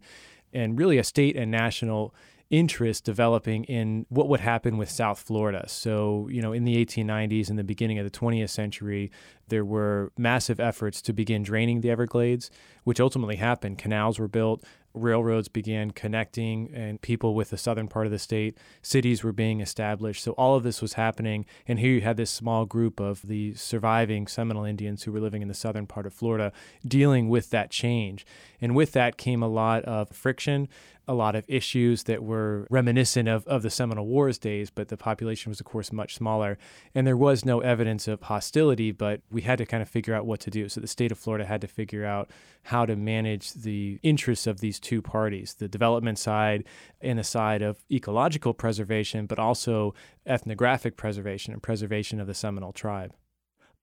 and 0.52 0.78
really 0.78 0.98
a 0.98 1.04
state 1.04 1.36
and 1.36 1.50
national 1.50 2.14
interest 2.50 3.04
developing 3.04 3.64
in 3.64 4.06
what 4.08 4.28
would 4.28 4.40
happen 4.40 4.78
with 4.78 4.88
South 4.88 5.18
Florida. 5.18 5.64
So, 5.68 6.28
you 6.30 6.40
know, 6.40 6.52
in 6.52 6.64
the 6.64 6.84
1890s 6.84 7.50
and 7.50 7.58
the 7.58 7.64
beginning 7.64 7.98
of 7.98 8.04
the 8.04 8.18
20th 8.18 8.50
century, 8.50 9.10
there 9.48 9.64
were 9.64 10.12
massive 10.16 10.60
efforts 10.60 11.02
to 11.02 11.12
begin 11.12 11.42
draining 11.42 11.80
the 11.80 11.90
Everglades, 11.90 12.50
which 12.84 13.00
ultimately 13.00 13.36
happened. 13.36 13.78
Canals 13.78 14.18
were 14.18 14.28
built, 14.28 14.64
railroads 14.96 15.48
began 15.48 15.90
connecting 15.90 16.70
and 16.74 17.00
people 17.00 17.34
with 17.34 17.50
the 17.50 17.58
southern 17.58 17.86
part 17.86 18.06
of 18.06 18.12
the 18.12 18.18
state 18.18 18.56
cities 18.80 19.22
were 19.22 19.32
being 19.32 19.60
established 19.60 20.24
so 20.24 20.32
all 20.32 20.56
of 20.56 20.62
this 20.62 20.80
was 20.80 20.94
happening 20.94 21.44
and 21.68 21.78
here 21.78 21.92
you 21.92 22.00
had 22.00 22.16
this 22.16 22.30
small 22.30 22.64
group 22.64 22.98
of 22.98 23.20
the 23.22 23.52
surviving 23.54 24.26
seminole 24.26 24.64
indians 24.64 25.02
who 25.02 25.12
were 25.12 25.20
living 25.20 25.42
in 25.42 25.48
the 25.48 25.54
southern 25.54 25.86
part 25.86 26.06
of 26.06 26.14
florida 26.14 26.50
dealing 26.86 27.28
with 27.28 27.50
that 27.50 27.70
change 27.70 28.24
and 28.60 28.74
with 28.74 28.92
that 28.92 29.18
came 29.18 29.42
a 29.42 29.48
lot 29.48 29.84
of 29.84 30.08
friction 30.08 30.66
a 31.08 31.14
lot 31.14 31.36
of 31.36 31.44
issues 31.48 32.04
that 32.04 32.22
were 32.22 32.66
reminiscent 32.70 33.28
of, 33.28 33.46
of 33.46 33.62
the 33.62 33.70
Seminole 33.70 34.06
Wars 34.06 34.38
days, 34.38 34.70
but 34.70 34.88
the 34.88 34.96
population 34.96 35.50
was, 35.50 35.60
of 35.60 35.66
course, 35.66 35.92
much 35.92 36.16
smaller. 36.16 36.58
And 36.94 37.06
there 37.06 37.16
was 37.16 37.44
no 37.44 37.60
evidence 37.60 38.08
of 38.08 38.22
hostility, 38.22 38.90
but 38.90 39.20
we 39.30 39.42
had 39.42 39.58
to 39.58 39.66
kind 39.66 39.82
of 39.82 39.88
figure 39.88 40.14
out 40.14 40.26
what 40.26 40.40
to 40.40 40.50
do. 40.50 40.68
So 40.68 40.80
the 40.80 40.86
state 40.86 41.12
of 41.12 41.18
Florida 41.18 41.44
had 41.44 41.60
to 41.60 41.68
figure 41.68 42.04
out 42.04 42.30
how 42.64 42.86
to 42.86 42.96
manage 42.96 43.52
the 43.52 44.00
interests 44.02 44.46
of 44.46 44.60
these 44.60 44.80
two 44.80 45.00
parties 45.00 45.54
the 45.54 45.68
development 45.68 46.18
side 46.18 46.64
and 47.00 47.18
the 47.18 47.24
side 47.24 47.62
of 47.62 47.84
ecological 47.90 48.52
preservation, 48.52 49.26
but 49.26 49.38
also 49.38 49.94
ethnographic 50.26 50.96
preservation 50.96 51.52
and 51.52 51.62
preservation 51.62 52.20
of 52.20 52.26
the 52.26 52.34
Seminole 52.34 52.72
tribe. 52.72 53.12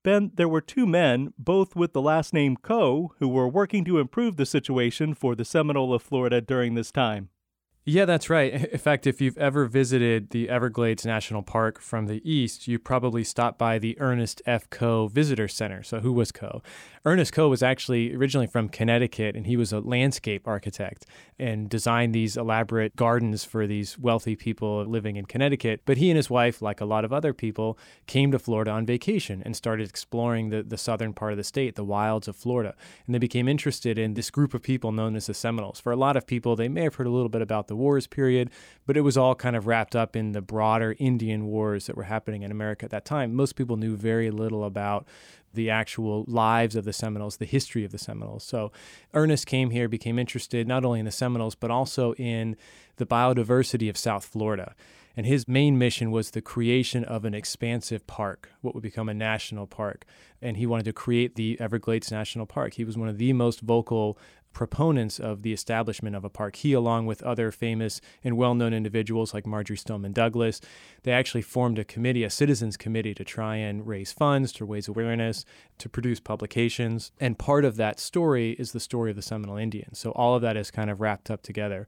Ben, 0.04 0.32
there 0.36 0.50
were 0.50 0.60
two 0.60 0.86
men, 0.86 1.34
both 1.38 1.78
with 1.78 1.94
the 1.94 2.02
last 2.02 2.34
name 2.34 2.58
Coe, 2.58 3.14
who 3.20 3.30
were 3.30 3.48
working 3.48 3.86
to 3.86 4.00
improve 4.00 4.36
the 4.36 4.46
situation 4.46 5.14
for 5.14 5.34
the 5.34 5.46
Seminole 5.46 5.94
of 5.94 6.02
Florida 6.02 6.42
during 6.42 6.76
this 6.76 6.92
time. 6.92 7.30
Yeah, 7.86 8.06
that's 8.06 8.30
right. 8.30 8.54
In 8.72 8.78
fact, 8.78 9.06
if 9.06 9.20
you've 9.20 9.38
ever 9.38 9.66
visited 9.66 10.30
the 10.30 10.48
Everglades 10.48 11.06
National 11.06 11.44
Park 11.44 11.82
from 11.82 12.08
the 12.08 12.22
east, 12.24 12.66
you 12.66 12.80
probably 12.80 13.26
stopped 13.26 13.58
by 13.60 13.78
the 13.78 14.00
Ernest 14.00 14.42
F. 14.46 14.70
Coe 14.70 15.10
Visitor 15.10 15.50
Center. 15.50 15.84
So, 15.84 16.00
who 16.00 16.14
was 16.14 16.32
Coe? 16.32 16.62
Ernest 17.06 17.34
Coe 17.34 17.50
was 17.50 17.62
actually 17.62 18.16
originally 18.16 18.48
from 18.48 18.70
Connecticut, 18.70 19.36
and 19.36 19.46
he 19.46 19.58
was 19.58 19.74
a 19.74 19.82
landscape 19.82 20.48
architect 20.48 21.06
and 21.38 21.70
designed 21.70 22.16
these 22.16 22.38
elaborate 22.38 22.96
gardens 22.96 23.44
for 23.44 23.68
these 23.68 24.00
wealthy 24.00 24.38
people 24.38 24.86
living 24.86 25.18
in 25.18 25.26
Connecticut. 25.26 25.82
But 25.84 25.98
he 25.98 26.10
and 26.10 26.16
his 26.16 26.30
wife, 26.30 26.62
like 26.62 26.80
a 26.80 26.86
lot 26.86 27.04
of 27.04 27.12
other 27.12 27.34
people, 27.34 27.78
came 28.08 28.32
to 28.32 28.40
Florida 28.40 28.72
on 28.72 28.86
vacation 28.86 29.44
and 29.44 29.58
started 29.58 29.90
exploring 29.90 30.52
the, 30.52 30.64
the 30.64 30.78
southern 30.78 31.14
part 31.14 31.34
of 31.34 31.38
the 31.38 31.44
state, 31.44 31.76
the 31.76 31.84
wilds 31.84 32.30
of 32.30 32.38
Florida. 32.38 32.76
And 33.06 33.14
they 33.14 33.20
became 33.20 33.50
interested 33.50 33.98
in 33.98 34.14
this 34.14 34.30
group 34.30 34.54
of 34.54 34.62
people 34.62 34.94
known 34.94 35.18
as 35.18 35.26
the 35.26 35.34
Seminoles. 35.34 35.82
For 35.82 35.92
a 35.92 35.98
lot 35.98 36.16
of 36.16 36.26
people, 36.26 36.56
they 36.56 36.70
may 36.70 36.84
have 36.84 36.96
heard 36.96 37.08
a 37.08 37.12
little 37.12 37.28
bit 37.28 37.42
about 37.42 37.68
the 37.68 37.73
wars 37.76 38.08
period, 38.08 38.50
but 38.86 38.98
it 38.98 39.02
was 39.02 39.18
all 39.18 39.36
kind 39.36 39.56
of 39.56 39.68
wrapped 39.68 39.96
up 39.96 40.16
in 40.16 40.32
the 40.32 40.42
broader 40.42 40.96
Indian 41.00 41.46
wars 41.46 41.88
that 41.88 41.98
were 41.98 42.04
happening 42.04 42.44
in 42.44 42.52
America 42.52 42.86
at 42.86 42.92
that 42.92 43.06
time. 43.06 43.34
Most 43.34 43.56
people 43.56 43.78
knew 43.78 43.96
very 43.96 44.32
little 44.32 44.64
about 44.64 45.08
the 45.54 45.70
actual 45.70 46.26
lives 46.28 46.76
of 46.76 46.84
the 46.84 46.94
Seminoles, 46.94 47.38
the 47.38 47.46
history 47.46 47.86
of 47.86 47.92
the 47.92 47.98
Seminoles. 47.98 48.44
So 48.44 48.72
Ernest 49.14 49.46
came 49.46 49.70
here, 49.70 49.88
became 49.88 50.18
interested 50.18 50.68
not 50.68 50.84
only 50.84 51.00
in 51.00 51.06
the 51.06 51.12
Seminoles, 51.12 51.56
but 51.56 51.72
also 51.72 52.14
in 52.16 52.56
the 52.98 53.06
biodiversity 53.06 53.90
of 53.90 53.98
South 53.98 54.26
Florida. 54.26 54.76
And 55.16 55.28
his 55.28 55.48
main 55.48 55.78
mission 55.78 56.10
was 56.10 56.32
the 56.32 56.42
creation 56.42 57.04
of 57.04 57.24
an 57.24 57.36
expansive 57.36 58.08
park, 58.08 58.50
what 58.62 58.74
would 58.74 58.82
become 58.82 59.10
a 59.10 59.14
national 59.14 59.68
park. 59.68 60.06
And 60.42 60.58
he 60.58 60.66
wanted 60.66 60.86
to 60.86 60.94
create 60.94 61.36
the 61.36 61.60
Everglades 61.60 62.12
National 62.12 62.48
Park. 62.48 62.74
He 62.74 62.84
was 62.84 62.98
one 62.98 63.10
of 63.10 63.20
the 63.20 63.32
most 63.32 63.62
vocal 63.62 64.18
proponents 64.54 65.20
of 65.20 65.42
the 65.42 65.54
establishment 65.54 66.16
of 66.16 66.24
a 66.24 66.30
park. 66.30 66.56
He, 66.58 66.74
along 66.74 67.06
with 67.06 67.24
other 67.24 67.52
famous 67.52 68.00
and 68.24 68.38
well 68.38 68.56
known 68.56 68.74
individuals 68.74 69.34
like 69.34 69.46
Marjory 69.46 69.78
Stoneman 69.78 70.14
Douglas, 70.14 70.62
they 71.04 71.12
actually 71.12 71.42
formed 71.42 71.80
a 71.80 71.84
committee, 71.84 72.24
a 72.24 72.30
citizens 72.30 72.78
committee, 72.78 73.14
to 73.14 73.24
try 73.24 73.56
and 73.56 73.88
raise 73.88 74.12
funds, 74.12 74.52
to 74.54 74.66
raise 74.66 74.88
awareness, 74.88 75.46
to 75.80 75.90
produce 75.90 76.20
publications. 76.20 77.12
And 77.20 77.38
part 77.38 77.66
of 77.66 77.76
that 77.78 78.00
story 78.00 78.52
is 78.52 78.72
the 78.72 78.80
story 78.80 79.10
of 79.10 79.16
the 79.16 79.22
Seminole 79.22 79.58
Indians. 79.58 80.00
So 80.00 80.12
all 80.12 80.36
of 80.36 80.42
that 80.44 80.56
is 80.58 80.72
kind 80.72 80.90
of 80.90 81.02
wrapped 81.02 81.30
up 81.32 81.42
together. 81.42 81.88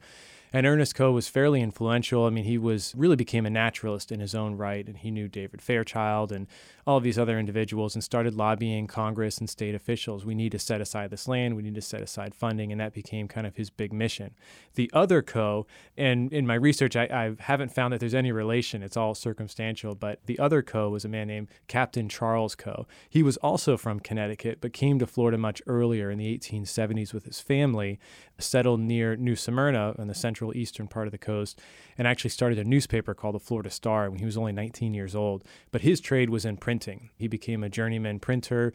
And 0.56 0.66
Ernest 0.66 0.96
Coe 0.96 1.12
was 1.12 1.28
fairly 1.28 1.60
influential. 1.60 2.24
I 2.24 2.30
mean, 2.30 2.46
he 2.46 2.58
was 2.58 2.94
really 2.96 3.18
became 3.18 3.46
a 3.46 3.50
naturalist 3.50 4.10
in 4.10 4.22
his 4.22 4.34
own 4.34 4.56
right, 4.56 4.88
and 4.88 4.96
he 4.96 5.12
knew 5.12 5.28
David 5.28 5.62
Fairchild 5.62 6.32
and 6.32 6.48
all 6.88 6.96
of 6.96 7.04
these 7.04 7.20
other 7.20 7.38
individuals 7.38 7.94
and 7.94 8.02
started 8.02 8.36
lobbying 8.36 8.88
Congress 8.88 9.38
and 9.38 9.50
state 9.50 9.76
officials. 9.76 10.24
We 10.24 10.34
need 10.34 10.54
to 10.54 10.60
set 10.60 10.80
aside 10.80 11.10
this 11.10 11.28
land, 11.28 11.58
we 11.58 11.64
need 11.64 11.76
to 11.76 11.82
set 11.82 12.02
aside 12.02 12.34
funding, 12.34 12.72
and 12.72 12.80
that 12.80 12.94
became 12.94 13.28
kind 13.28 13.46
of 13.46 13.58
his 13.58 13.70
big 13.70 13.92
mission. 13.92 14.34
The 14.76 14.90
other 14.94 15.22
Coe, 15.22 15.68
and 15.98 16.32
in 16.32 16.48
my 16.48 16.56
research, 16.56 16.96
I, 16.96 17.04
I 17.04 17.36
haven't 17.44 17.74
found 17.74 17.92
that 17.92 18.00
there's 18.00 18.14
any 18.14 18.32
relation, 18.32 18.82
it's 18.82 18.96
all 18.96 19.14
circumstantial, 19.14 19.94
but 19.94 20.20
the 20.26 20.40
other 20.40 20.62
Coe 20.62 20.90
was 20.90 21.04
a 21.04 21.10
man 21.10 21.28
named 21.28 21.50
Captain 21.68 22.08
Charles 22.08 22.56
Coe. 22.56 22.88
He 23.10 23.24
was 23.24 23.36
also 23.38 23.76
from 23.76 24.00
Connecticut, 24.00 24.60
but 24.62 24.72
came 24.72 25.00
to 25.00 25.08
Florida 25.08 25.38
much 25.38 25.62
earlier 25.68 26.10
in 26.10 26.18
the 26.18 26.38
1870s 26.38 27.14
with 27.14 27.26
his 27.26 27.42
family, 27.42 28.00
settled 28.40 28.80
near 28.80 29.18
New 29.18 29.36
Smyrna 29.36 29.96
on 29.98 30.08
the 30.08 30.14
central 30.14 30.45
eastern 30.54 30.88
part 30.88 31.08
of 31.08 31.12
the 31.12 31.18
coast, 31.18 31.60
and 31.98 32.08
actually 32.08 32.30
started 32.30 32.60
a 32.60 32.64
newspaper 32.64 33.14
called 33.14 33.36
the 33.36 33.40
Florida 33.40 33.70
Star 33.70 34.10
when 34.10 34.20
he 34.20 34.26
was 34.26 34.38
only 34.38 34.52
19 34.52 34.94
years 34.94 35.16
old. 35.16 35.44
But 35.72 35.82
his 35.82 36.00
trade 36.00 36.30
was 36.30 36.46
in 36.46 36.58
printing. 36.58 37.10
He 37.18 37.28
became 37.28 37.64
a 37.64 37.70
journeyman 37.70 38.20
printer 38.20 38.74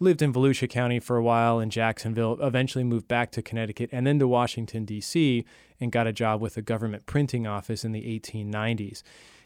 lived 0.00 0.22
in 0.22 0.32
Volusia 0.32 0.68
County 0.68 0.98
for 0.98 1.16
a 1.16 1.22
while 1.22 1.60
in 1.60 1.70
Jacksonville, 1.70 2.36
eventually 2.40 2.84
moved 2.84 3.06
back 3.06 3.30
to 3.30 3.42
Connecticut 3.42 3.90
and 3.92 4.06
then 4.06 4.18
to 4.18 4.26
Washington, 4.26 4.84
D.C., 4.84 5.44
and 5.80 5.92
got 5.92 6.06
a 6.06 6.12
job 6.12 6.40
with 6.40 6.56
a 6.56 6.62
government 6.62 7.06
printing 7.06 7.46
office 7.46 7.84
in 7.84 7.92
the 7.92 8.02
1890s 8.20 9.02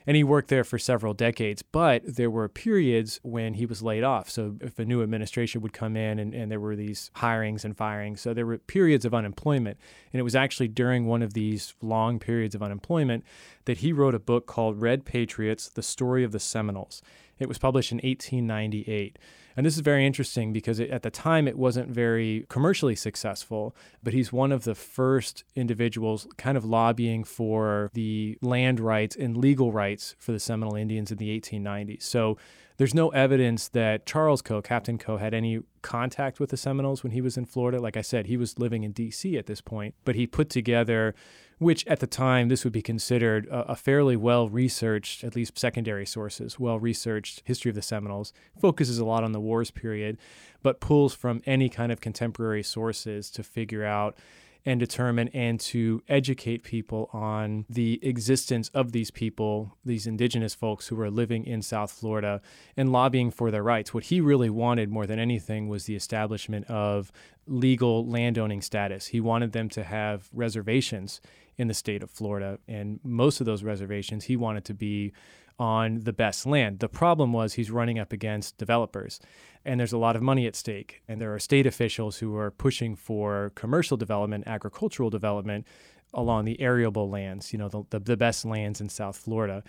and 0.09 0.17
he 0.17 0.25
worked 0.25 0.49
there 0.49 0.65
for 0.65 0.79
several 0.79 1.13
decades. 1.13 1.61
But 1.61 2.03
there 2.17 2.31
were 2.31 2.49
periods 2.49 3.21
when 3.23 3.53
he 3.53 3.67
was 3.67 3.83
laid 3.83 4.03
off. 4.03 4.31
So 4.31 4.57
if 4.63 4.79
a 4.79 4.85
new 4.87 5.03
administration 5.03 5.61
would 5.61 5.75
come 5.75 5.99
in 5.99 6.19
and, 6.19 6.33
and 6.33 6.51
there 6.51 6.59
were 6.59 6.77
these 6.77 7.11
hirings 7.17 7.63
and 7.63 7.77
firings, 7.77 8.23
so 8.23 8.33
there 8.33 8.47
were 8.47 8.57
periods 8.57 9.05
of 9.05 9.13
unemployment. 9.13 9.77
And 10.11 10.19
it 10.19 10.23
was 10.23 10.35
actually 10.35 10.69
during 10.69 11.05
one 11.05 11.21
of 11.23 11.35
these 11.35 11.75
long 11.83 12.19
periods 12.19 12.55
of 12.55 12.63
unemployment 12.63 13.23
that 13.67 13.79
he 13.79 13.93
wrote 13.93 14.15
a 14.15 14.19
book 14.19 14.47
called 14.47 14.81
Red 14.81 15.05
Patriots 15.05 15.69
The 15.69 15.83
Story 15.83 16.25
of 16.25 16.33
the 16.33 16.41
Seminoles. 16.41 17.03
It 17.39 17.49
was 17.49 17.59
published 17.59 17.93
in 17.93 17.99
1898. 17.99 19.19
And 19.57 19.67
this 19.67 19.75
is 19.75 19.81
very 19.81 20.07
interesting 20.07 20.53
because 20.53 20.79
it, 20.79 20.91
at 20.91 21.03
the 21.03 21.11
time 21.11 21.49
it 21.49 21.59
wasn't 21.59 21.89
very 21.89 22.47
commercially 22.49 22.95
successful, 22.95 23.75
but 24.03 24.13
he's 24.13 24.33
one 24.33 24.53
of 24.53 24.63
the 24.63 24.75
first 24.77 25.43
individuals 25.57 26.29
kind 26.37 26.57
of 26.57 26.65
lobbying 26.65 27.25
for 27.25 27.91
the 27.93 28.39
land 28.41 28.79
rights 28.79 29.17
and 29.17 29.37
legal 29.37 29.73
rights 29.73 30.15
for 30.19 30.31
the 30.31 30.39
Seminole 30.39 30.77
Indians 30.77 31.11
in 31.11 31.19
the 31.19 31.41
1890s. 31.41 32.03
So 32.03 32.39
there's 32.79 32.95
no 32.95 33.11
evidence 33.11 33.69
that 33.69 34.07
Charles 34.07 34.41
Coe, 34.41 34.63
Captain 34.63 34.99
Coe, 34.99 35.19
had 35.19 35.35
any 35.35 35.61
contact 35.83 36.41
with 36.41 36.51
the 36.51 36.57
Seminoles 36.57 37.03
when 37.03 37.13
he 37.13 37.21
was 37.21 37.37
in 37.37 37.45
Florida. 37.45 37.81
Like 37.81 37.97
I 37.97 38.03
said, 38.03 38.27
he 38.27 38.37
was 38.37 38.59
living 38.59 38.85
in 38.85 38.93
D.C. 38.93 39.37
at 39.37 39.47
this 39.47 39.61
point, 39.61 39.95
but 40.05 40.15
he 40.15 40.27
put 40.27 40.49
together 40.49 41.15
which 41.59 41.85
at 41.87 41.99
the 42.01 42.07
time 42.07 42.49
this 42.49 42.65
would 42.65 42.73
be 42.73 42.83
considered 42.83 43.47
a, 43.47 43.73
a 43.73 43.77
fairly 43.77 44.17
well 44.17 44.49
researched, 44.49 45.25
at 45.25 45.35
least 45.35 45.59
secondary 45.59 46.07
sources, 46.07 46.59
well 46.59 46.79
researched 46.79 47.43
history 47.45 47.69
of 47.69 47.75
the 47.75 47.83
Seminoles. 47.83 48.33
Focuses 48.61 48.99
a 48.99 49.05
lot 49.05 49.25
on 49.25 49.33
the 49.33 49.41
wars 49.41 49.71
period, 49.71 50.17
but 50.63 50.81
pulls 50.81 51.15
from 51.15 51.43
any 51.47 51.69
kind 51.69 51.93
of 51.93 52.01
contemporary 52.01 52.63
sources 52.63 53.31
to 53.31 53.43
figure 53.43 53.85
out 53.85 54.17
and 54.65 54.81
determine 54.81 55.29
and 55.29 55.59
to 55.61 56.03
educate 56.09 56.63
people 56.63 57.09
on 57.13 57.65
the 57.69 57.99
existence 58.03 58.71
of 58.75 58.93
these 58.93 59.11
people, 59.11 59.77
these 59.85 60.07
indigenous 60.07 60.55
folks 60.55 60.89
who 60.89 60.97
were 60.97 61.11
living 61.11 61.45
in 61.45 61.63
South 61.63 61.91
Florida 61.91 62.41
and 62.77 62.93
lobbying 62.93 63.31
for 63.31 63.51
their 63.51 63.63
rights. 63.63 63.95
What 63.95 64.05
he 64.05 64.21
really 64.21 64.51
wanted 64.51 64.91
more 64.91 65.07
than 65.07 65.19
anything 65.19 65.69
was 65.69 65.85
the 65.85 65.97
establishment 65.97 66.67
of 66.67 67.11
legal 67.47 68.07
landowning 68.07 68.61
status. 68.61 69.07
He 69.09 69.21
wanted 69.21 69.53
them 69.53 69.69
to 69.71 69.85
have 69.85 70.29
reservations 70.33 71.21
in 71.57 71.69
the 71.69 71.75
state 71.75 72.03
of 72.03 72.11
Florida. 72.11 72.59
And 72.69 73.01
most 73.03 73.41
of 73.41 73.47
those 73.47 73.63
reservations 73.63 74.25
he 74.25 74.37
wanted 74.37 74.65
to 74.67 74.75
be 74.75 75.13
on 75.59 76.01
the 76.01 76.13
best 76.13 76.47
land. 76.47 76.79
The 76.79 76.89
problem 76.89 77.33
was 77.33 77.55
he's 77.55 77.71
running 77.71 77.99
up 77.99 78.13
against 78.13 78.59
developers, 78.59 79.21
and 79.65 79.81
there's 79.81 79.93
a 79.93 79.99
lot 79.99 80.17
of 80.17 80.23
money 80.23 80.47
at 80.47 80.55
stake. 80.55 81.03
And 81.09 81.21
there 81.21 81.35
are 81.35 81.39
state 81.39 81.67
officials 81.67 82.19
who 82.19 82.37
are 82.37 82.51
pushing 82.51 82.95
for 82.95 83.53
commercial 83.55 83.97
development, 83.97 84.45
agricultural 84.47 85.11
development 85.11 85.67
along 86.15 86.45
the 86.45 86.61
arable 86.61 87.11
lands, 87.11 87.53
you 87.53 87.59
know, 87.59 87.69
the, 87.69 87.83
the, 87.91 87.99
the, 87.99 88.17
best 88.17 88.45
lands 88.45 88.81
in 88.81 88.89
South 88.89 89.17
Florida. 89.17 89.63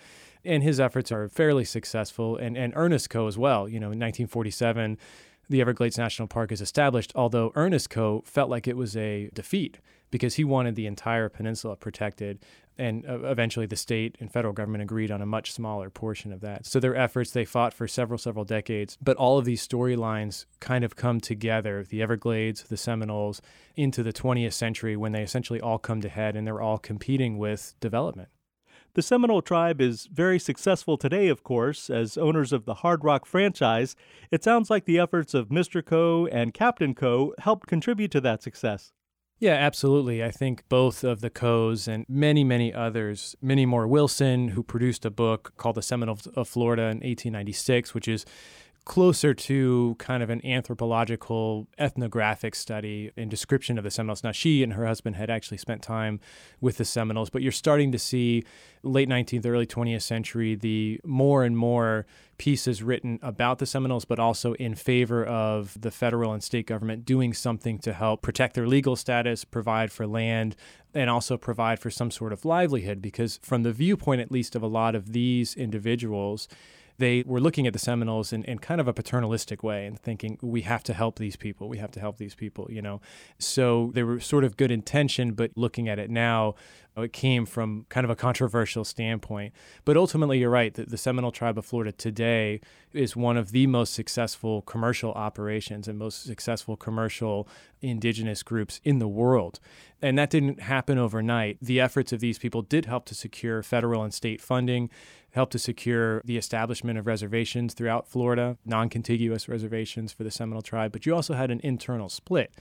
And 0.44 0.62
his 0.62 0.80
efforts 0.80 1.12
are 1.12 1.28
fairly 1.28 1.64
successful, 1.64 2.36
and, 2.36 2.56
and 2.56 2.72
Ernest 2.76 3.10
Coe 3.10 3.26
as 3.26 3.36
well. 3.36 3.68
You 3.68 3.78
know, 3.78 3.92
in 3.92 3.98
1947, 3.98 4.96
the 5.50 5.60
Everglades 5.60 5.98
National 5.98 6.28
Park 6.28 6.52
is 6.52 6.60
established, 6.60 7.12
although 7.16 7.50
Ernest 7.56 7.90
Coe 7.90 8.22
felt 8.24 8.48
like 8.48 8.68
it 8.68 8.76
was 8.76 8.96
a 8.96 9.30
defeat 9.34 9.80
because 10.10 10.36
he 10.36 10.44
wanted 10.44 10.76
the 10.76 10.86
entire 10.86 11.28
peninsula 11.28 11.74
protected. 11.76 12.38
And 12.78 13.04
eventually, 13.06 13.66
the 13.66 13.76
state 13.76 14.16
and 14.20 14.32
federal 14.32 14.54
government 14.54 14.82
agreed 14.82 15.10
on 15.10 15.20
a 15.20 15.26
much 15.26 15.52
smaller 15.52 15.90
portion 15.90 16.32
of 16.32 16.40
that. 16.40 16.64
So, 16.64 16.80
their 16.80 16.96
efforts, 16.96 17.32
they 17.32 17.44
fought 17.44 17.74
for 17.74 17.86
several, 17.86 18.16
several 18.16 18.44
decades. 18.44 18.96
But 19.02 19.18
all 19.18 19.38
of 19.38 19.44
these 19.44 19.66
storylines 19.66 20.46
kind 20.60 20.84
of 20.84 20.96
come 20.96 21.20
together 21.20 21.84
the 21.84 22.00
Everglades, 22.00 22.62
the 22.62 22.78
Seminoles, 22.78 23.42
into 23.76 24.02
the 24.02 24.12
20th 24.12 24.54
century 24.54 24.96
when 24.96 25.12
they 25.12 25.22
essentially 25.22 25.60
all 25.60 25.78
come 25.78 26.00
to 26.00 26.08
head 26.08 26.36
and 26.36 26.46
they're 26.46 26.62
all 26.62 26.78
competing 26.78 27.36
with 27.36 27.74
development. 27.80 28.30
The 28.94 29.02
Seminole 29.02 29.42
tribe 29.42 29.80
is 29.80 30.08
very 30.12 30.40
successful 30.40 30.96
today, 30.96 31.28
of 31.28 31.44
course, 31.44 31.90
as 31.90 32.18
owners 32.18 32.52
of 32.52 32.64
the 32.64 32.74
Hard 32.74 33.04
Rock 33.04 33.24
franchise. 33.24 33.94
It 34.32 34.42
sounds 34.42 34.68
like 34.68 34.84
the 34.84 34.98
efforts 34.98 35.32
of 35.32 35.48
Mr. 35.48 35.84
Coe 35.84 36.26
and 36.32 36.52
Captain 36.52 36.94
Coe 36.94 37.32
helped 37.38 37.68
contribute 37.68 38.10
to 38.10 38.20
that 38.22 38.42
success. 38.42 38.92
Yeah, 39.38 39.54
absolutely. 39.54 40.22
I 40.24 40.32
think 40.32 40.68
both 40.68 41.04
of 41.04 41.20
the 41.20 41.30
Coes 41.30 41.86
and 41.86 42.04
many, 42.08 42.42
many 42.42 42.74
others, 42.74 43.36
Minnie 43.40 43.64
Moore 43.64 43.86
Willson, 43.86 44.50
who 44.50 44.62
produced 44.62 45.06
a 45.06 45.10
book 45.10 45.54
called 45.56 45.76
The 45.76 45.82
Seminoles 45.82 46.26
of 46.26 46.48
Florida 46.48 46.82
in 46.82 46.98
1896, 46.98 47.94
which 47.94 48.08
is 48.08 48.26
closer 48.84 49.34
to 49.34 49.94
kind 49.98 50.22
of 50.22 50.30
an 50.30 50.44
anthropological 50.44 51.68
ethnographic 51.78 52.54
study 52.54 53.10
and 53.16 53.30
description 53.30 53.78
of 53.78 53.84
the 53.84 53.90
Seminoles. 53.90 54.24
Now, 54.24 54.32
she 54.32 54.62
and 54.62 54.72
her 54.72 54.86
husband 54.86 55.16
had 55.16 55.30
actually 55.30 55.58
spent 55.58 55.82
time 55.82 56.18
with 56.60 56.78
the 56.78 56.84
Seminoles, 56.84 57.30
but 57.30 57.42
you're 57.42 57.52
starting 57.52 57.92
to 57.92 57.98
see 57.98 58.42
late 58.82 59.08
19th, 59.08 59.44
early 59.46 59.66
20th 59.66 60.02
century 60.02 60.54
the 60.54 61.00
more 61.04 61.44
and 61.44 61.56
more 61.56 62.06
pieces 62.38 62.82
written 62.82 63.18
about 63.20 63.58
the 63.58 63.66
Seminoles, 63.66 64.06
but 64.06 64.18
also 64.18 64.54
in 64.54 64.74
favor 64.74 65.24
of 65.26 65.78
the 65.78 65.90
federal 65.90 66.32
and 66.32 66.42
state 66.42 66.66
government 66.66 67.04
doing 67.04 67.34
something 67.34 67.78
to 67.78 67.92
help 67.92 68.22
protect 68.22 68.54
their 68.54 68.66
legal 68.66 68.96
status, 68.96 69.44
provide 69.44 69.92
for 69.92 70.06
land, 70.06 70.56
and 70.94 71.10
also 71.10 71.36
provide 71.36 71.78
for 71.78 71.90
some 71.90 72.10
sort 72.10 72.32
of 72.32 72.46
livelihood. 72.46 73.02
Because, 73.02 73.38
from 73.42 73.62
the 73.62 73.72
viewpoint 73.72 74.22
at 74.22 74.32
least 74.32 74.56
of 74.56 74.62
a 74.62 74.66
lot 74.66 74.94
of 74.94 75.12
these 75.12 75.54
individuals, 75.54 76.48
they 77.00 77.24
were 77.26 77.40
looking 77.40 77.66
at 77.66 77.72
the 77.72 77.78
Seminoles 77.78 78.32
in, 78.32 78.44
in 78.44 78.58
kind 78.58 78.80
of 78.80 78.86
a 78.86 78.92
paternalistic 78.92 79.62
way 79.62 79.86
and 79.86 79.98
thinking, 79.98 80.38
we 80.42 80.60
have 80.62 80.82
to 80.84 80.92
help 80.92 81.18
these 81.18 81.34
people. 81.34 81.68
We 81.68 81.78
have 81.78 81.90
to 81.92 82.00
help 82.00 82.18
these 82.18 82.34
people, 82.34 82.68
you 82.70 82.82
know. 82.82 83.00
So 83.38 83.90
they 83.94 84.02
were 84.02 84.20
sort 84.20 84.44
of 84.44 84.56
good 84.56 84.70
intention, 84.70 85.32
but 85.32 85.50
looking 85.56 85.88
at 85.88 85.98
it 85.98 86.10
now, 86.10 86.54
uh, 86.96 87.02
it 87.02 87.12
came 87.12 87.46
from 87.46 87.86
kind 87.88 88.04
of 88.04 88.10
a 88.10 88.16
controversial 88.16 88.84
standpoint. 88.84 89.54
But 89.84 89.96
ultimately, 89.96 90.40
you're 90.40 90.50
right. 90.50 90.74
The, 90.74 90.84
the 90.84 90.98
Seminole 90.98 91.32
tribe 91.32 91.56
of 91.56 91.64
Florida 91.64 91.92
today 91.92 92.60
is 92.92 93.16
one 93.16 93.36
of 93.36 93.52
the 93.52 93.66
most 93.66 93.94
successful 93.94 94.62
commercial 94.62 95.12
operations 95.12 95.88
and 95.88 95.98
most 95.98 96.24
successful 96.24 96.76
commercial 96.76 97.48
indigenous 97.82 98.42
groups 98.42 98.80
in 98.84 98.98
the 98.98 99.08
world. 99.08 99.60
And 100.02 100.18
that 100.18 100.30
didn't 100.30 100.60
happen 100.60 100.98
overnight. 100.98 101.58
The 101.60 101.80
efforts 101.80 102.12
of 102.12 102.20
these 102.20 102.38
people 102.38 102.62
did 102.62 102.86
help 102.86 103.04
to 103.06 103.14
secure 103.14 103.62
federal 103.62 104.02
and 104.02 104.14
state 104.14 104.40
funding, 104.40 104.88
helped 105.32 105.52
to 105.52 105.58
secure 105.58 106.22
the 106.24 106.36
establishment 106.36 106.98
of 106.98 107.06
reservations 107.06 107.74
throughout 107.74 108.08
Florida, 108.08 108.56
non 108.64 108.88
contiguous 108.88 109.48
reservations 109.48 110.12
for 110.12 110.24
the 110.24 110.30
Seminole 110.30 110.62
tribe. 110.62 110.92
But 110.92 111.06
you 111.06 111.14
also 111.14 111.34
had 111.34 111.50
an 111.50 111.60
internal 111.62 112.08
split. 112.08 112.54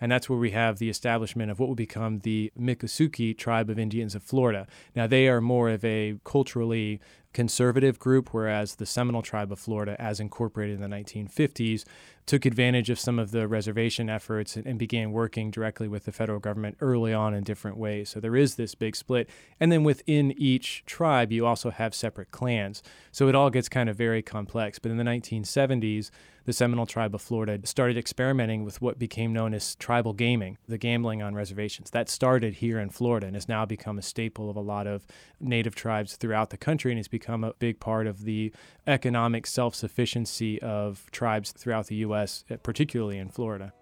And 0.00 0.10
that's 0.10 0.28
where 0.28 0.38
we 0.38 0.50
have 0.50 0.78
the 0.78 0.90
establishment 0.90 1.50
of 1.50 1.58
what 1.58 1.68
would 1.68 1.76
become 1.76 2.20
the 2.20 2.52
Miccosukee 2.58 3.36
tribe 3.36 3.70
of 3.70 3.78
Indians 3.78 4.14
of 4.14 4.22
Florida. 4.22 4.66
Now, 4.94 5.06
they 5.06 5.28
are 5.28 5.40
more 5.40 5.70
of 5.70 5.84
a 5.84 6.18
culturally 6.24 7.00
conservative 7.36 7.98
group, 7.98 8.32
whereas 8.32 8.76
the 8.76 8.86
Seminole 8.86 9.20
tribe 9.20 9.52
of 9.52 9.58
Florida, 9.58 9.94
as 10.00 10.20
incorporated 10.20 10.80
in 10.80 10.80
the 10.80 10.96
1950s, 10.96 11.84
took 12.24 12.46
advantage 12.46 12.88
of 12.88 12.98
some 12.98 13.18
of 13.18 13.30
the 13.30 13.46
reservation 13.46 14.08
efforts 14.08 14.56
and, 14.56 14.66
and, 14.66 14.78
began 14.78 15.12
working 15.12 15.50
directly 15.50 15.86
with 15.86 16.06
the 16.06 16.12
federal 16.12 16.40
government 16.40 16.78
early 16.80 17.12
on 17.12 17.34
in 17.34 17.44
different 17.44 17.76
ways. 17.76 18.08
So 18.08 18.20
there 18.20 18.36
is 18.36 18.54
this 18.54 18.74
big 18.74 18.96
split. 18.96 19.28
And 19.60 19.70
then 19.70 19.84
within 19.84 20.32
each 20.38 20.82
tribe, 20.86 21.30
you 21.30 21.44
also 21.44 21.68
have 21.68 21.94
separate 21.94 22.30
clans. 22.30 22.82
So 23.12 23.28
it 23.28 23.34
all 23.34 23.50
gets 23.50 23.68
kind 23.68 23.90
of 23.90 23.96
very 23.96 24.22
complex. 24.22 24.78
But 24.78 24.90
in 24.90 24.96
the 24.96 25.04
1970s, 25.04 26.10
the 26.46 26.52
Seminole 26.52 26.86
tribe 26.86 27.14
of 27.14 27.20
Florida 27.20 27.58
started 27.66 27.98
experimenting 27.98 28.64
with 28.64 28.80
what 28.80 29.00
became 29.00 29.32
known 29.32 29.52
as 29.52 29.74
tribal 29.74 30.12
gaming, 30.12 30.58
the 30.68 30.78
gambling 30.78 31.20
on 31.20 31.34
reservations. 31.34 31.90
That 31.90 32.08
started 32.08 32.54
here 32.54 32.78
in 32.78 32.90
Florida 32.90 33.26
and 33.26 33.34
has 33.34 33.48
now 33.48 33.66
become 33.66 33.98
a 33.98 34.02
staple 34.02 34.48
of 34.48 34.56
a 34.56 34.60
lot 34.60 34.86
of 34.86 35.06
native 35.40 35.74
tribes 35.74 36.14
throughout 36.14 36.50
the 36.50 36.56
country 36.56 36.92
and 36.92 36.98
has 36.98 37.08
become 37.08 37.42
a 37.42 37.52
big 37.54 37.80
part 37.80 38.06
of 38.06 38.22
the 38.22 38.52
economic 38.86 39.44
self 39.46 39.74
sufficiency 39.74 40.62
of 40.62 41.10
tribes 41.10 41.50
throughout 41.50 41.88
the 41.88 41.96
U.S., 41.96 42.44
uh, 42.48 42.56
particularly 42.62 43.18
in 43.18 43.28
Florida. 43.28 43.72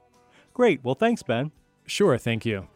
Great. 0.55 0.83
Well, 0.83 0.95
thanks, 0.95 1.23
Ben. 1.23 1.53
Sure. 1.87 2.17
Thank 2.17 2.47
you. 2.47 2.67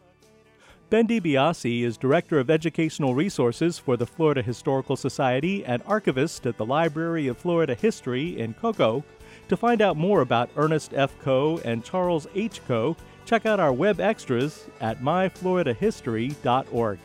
Ben 0.91 1.07
DiBiase 1.07 1.83
is 1.83 1.97
Director 1.97 2.39
of 2.39 2.49
Educational 2.49 3.15
Resources 3.15 3.79
for 3.79 3.97
the 3.97 4.07
Florida 4.07 4.41
Historical 4.41 4.95
Society 4.95 5.63
and 5.65 5.81
archivist 5.85 6.45
at 6.45 6.57
the 6.57 6.65
Library 6.65 7.27
of 7.27 7.37
Florida 7.37 7.73
History 7.73 8.39
in 8.39 8.53
Cocoa. 8.55 9.03
To 9.49 9.57
find 9.57 9.81
out 9.81 9.97
more 9.97 10.21
about 10.21 10.49
Ernest 10.55 10.93
F. 10.93 11.17
Coe 11.19 11.59
and 11.65 11.83
Charles 11.83 12.27
H. 12.35 12.61
Coe, 12.67 12.95
check 13.25 13.45
out 13.45 13.59
our 13.59 13.73
web 13.73 13.99
extras 13.99 14.67
at 14.79 15.01
myfloridahistory.org. 15.01 16.99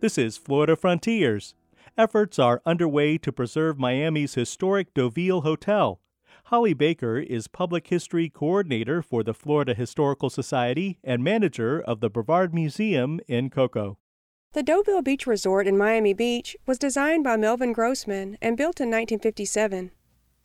This 0.00 0.16
is 0.16 0.36
Florida 0.36 0.76
Frontiers. 0.76 1.56
Efforts 1.96 2.38
are 2.38 2.62
underway 2.64 3.18
to 3.18 3.32
preserve 3.32 3.80
Miami's 3.80 4.34
historic 4.34 4.94
Deauville 4.94 5.40
Hotel. 5.40 6.00
Holly 6.44 6.72
Baker 6.72 7.18
is 7.18 7.48
Public 7.48 7.88
History 7.88 8.28
Coordinator 8.28 9.02
for 9.02 9.24
the 9.24 9.34
Florida 9.34 9.74
Historical 9.74 10.30
Society 10.30 11.00
and 11.02 11.24
manager 11.24 11.80
of 11.80 11.98
the 11.98 12.08
Brevard 12.08 12.54
Museum 12.54 13.18
in 13.26 13.50
Cocoa. 13.50 13.98
The 14.52 14.62
Deauville 14.62 15.02
Beach 15.02 15.26
Resort 15.26 15.66
in 15.66 15.76
Miami 15.76 16.14
Beach 16.14 16.56
was 16.64 16.78
designed 16.78 17.24
by 17.24 17.36
Melvin 17.36 17.72
Grossman 17.72 18.38
and 18.40 18.56
built 18.56 18.80
in 18.80 18.90
1957. 18.90 19.90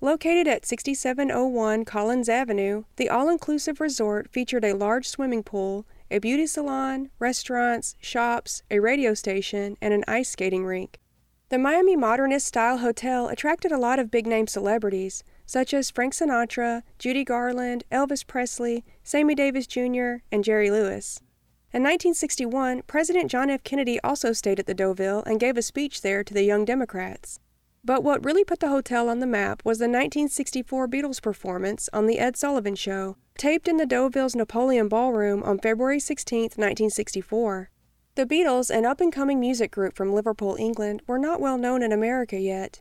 Located 0.02 0.48
at 0.48 0.66
6701 0.66 1.86
Collins 1.86 2.28
Avenue, 2.28 2.86
the 2.96 3.08
all 3.08 3.30
inclusive 3.30 3.80
resort 3.80 4.32
featured 4.32 4.66
a 4.66 4.74
large 4.74 5.08
swimming 5.08 5.44
pool 5.44 5.86
a 6.13 6.19
beauty 6.19 6.45
salon, 6.45 7.10
restaurants, 7.17 7.95
shops, 7.99 8.62
a 8.69 8.78
radio 8.78 9.15
station, 9.15 9.76
and 9.82 9.95
an 9.95 10.04
ice 10.08 10.30
skating 10.30 10.63
rink. 10.63 10.99
The 11.49 11.58
Miami 11.58 11.95
Modernist 11.95 12.45
style 12.45 12.78
hotel 12.78 13.30
attracted 13.30 13.71
a 13.71 13.80
lot 13.80 13.97
of 13.97 14.12
big 14.12 14.28
name 14.28 14.45
celebrities, 14.45 15.23
such 15.47 15.73
as 15.73 15.89
Frank 15.89 16.13
Sinatra, 16.13 16.84
Judy 16.99 17.23
Garland, 17.23 17.84
Elvis 17.91 18.26
Presley, 18.26 18.86
Sammy 19.04 19.34
Davis 19.34 19.65
Jr., 19.65 20.17
and 20.32 20.43
Jerry 20.43 20.69
Lewis. 20.69 21.19
In 21.73 21.82
1961, 21.82 22.84
President 22.84 23.32
John 23.32 23.49
F. 23.49 23.63
Kennedy 23.63 23.99
also 24.02 24.34
stayed 24.34 24.60
at 24.60 24.67
the 24.67 24.76
Deauville 24.76 25.23
and 25.26 25.39
gave 25.39 25.58
a 25.58 25.63
speech 25.63 26.02
there 26.04 26.23
to 26.23 26.34
the 26.34 26.43
Young 26.43 26.63
Democrats. 26.63 27.39
But 27.86 28.02
what 28.02 28.24
really 28.24 28.46
put 28.46 28.62
the 28.62 28.69
hotel 28.69 29.10
on 29.10 29.19
the 29.19 29.28
map 29.28 29.62
was 29.65 29.78
the 29.78 29.89
1964 29.89 30.88
Beatles 30.88 31.22
performance 31.22 31.89
on 31.91 32.06
The 32.06 32.17
Ed 32.17 32.38
Sullivan 32.38 32.76
Show, 32.76 33.17
taped 33.38 33.67
in 33.67 33.76
the 33.76 33.86
Deauville's 33.86 34.38
Napoleon 34.38 34.88
Ballroom 34.88 35.43
on 35.43 35.60
February 35.60 36.00
16, 36.00 36.43
1964. 36.43 37.69
The 38.15 38.26
Beatles, 38.26 38.69
an 38.69 38.86
up 38.86 39.02
and 39.02 39.12
coming 39.12 39.38
music 39.38 39.69
group 39.69 39.98
from 39.98 40.13
Liverpool, 40.13 40.56
England, 40.58 41.02
were 41.08 41.17
not 41.19 41.41
well 41.41 41.58
known 41.58 41.84
in 41.84 41.91
America 41.91 42.39
yet. 42.39 42.80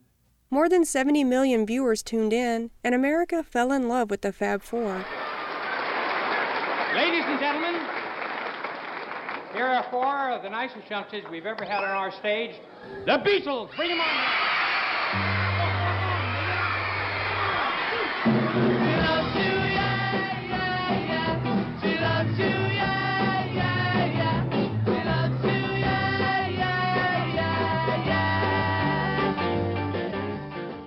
More 0.51 0.69
than 0.69 0.85
70 0.85 1.25
million 1.25 1.67
viewers 1.67 2.05
tuned 2.05 2.33
in, 2.33 2.71
and 2.85 2.95
America 2.95 3.43
fell 3.43 3.73
in 3.73 3.89
love 3.89 4.09
with 4.09 4.21
the 4.21 4.33
Fab 4.33 4.63
Four. 4.63 5.05
Ladies 6.95 7.25
and 7.27 7.41
gentlemen, 7.41 7.75
here 9.53 9.67
are 9.67 9.85
four 9.91 10.31
of 10.31 10.43
the 10.45 10.51
nicest 10.51 10.89
youngsters 10.89 11.25
we've 11.29 11.47
ever 11.47 11.65
had 11.65 11.83
on 11.83 11.91
our 11.91 12.13
stage. 12.13 12.55
The 13.05 13.19
Beatles! 13.19 13.75
Bring 13.75 13.91
them 13.91 14.01
on! 14.01 14.53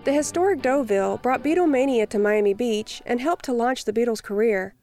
The 0.05 0.13
historic 0.13 0.61
Deauville 0.61 1.17
brought 1.17 1.43
Beatlemania 1.43 2.07
to 2.09 2.19
Miami 2.19 2.53
Beach 2.53 3.01
and 3.05 3.19
helped 3.19 3.45
to 3.45 3.53
launch 3.53 3.85
the 3.85 3.93
Beatles' 3.93 4.23
career. 4.23 4.75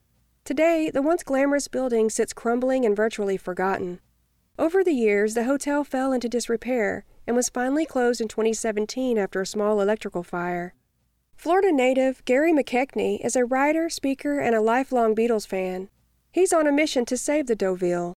Today, 0.45 0.91
the 0.93 1.03
once 1.03 1.23
glamorous 1.23 1.69
building 1.69 2.11
sits 2.11 2.33
crumbling 2.33 2.85
and 2.85 2.97
virtually 2.97 3.37
forgotten. 3.37 4.01
Over 4.59 4.85
the 4.85 4.93
years, 4.93 5.35
the 5.35 5.45
hotel 5.45 5.85
fell 5.85 6.13
into 6.13 6.29
disrepair 6.29 7.05
and 7.27 7.37
was 7.37 7.49
finally 7.49 7.87
closed 7.87 8.21
in 8.21 8.29
2017 8.29 9.19
after 9.19 9.41
a 9.41 9.47
small 9.47 9.81
electrical 9.81 10.23
fire. 10.23 10.75
Florida 11.37 11.73
native 11.73 12.25
Gary 12.25 12.53
McKechnie 12.53 13.25
is 13.25 13.35
a 13.37 13.45
writer, 13.45 13.89
speaker, 13.89 14.39
and 14.39 14.55
a 14.55 14.61
lifelong 14.61 15.15
Beatles 15.15 15.47
fan. 15.47 15.89
He's 16.31 16.53
on 16.53 16.67
a 16.67 16.73
mission 16.73 17.05
to 17.07 17.17
save 17.17 17.47
the 17.47 17.57
Deauville. 17.57 18.15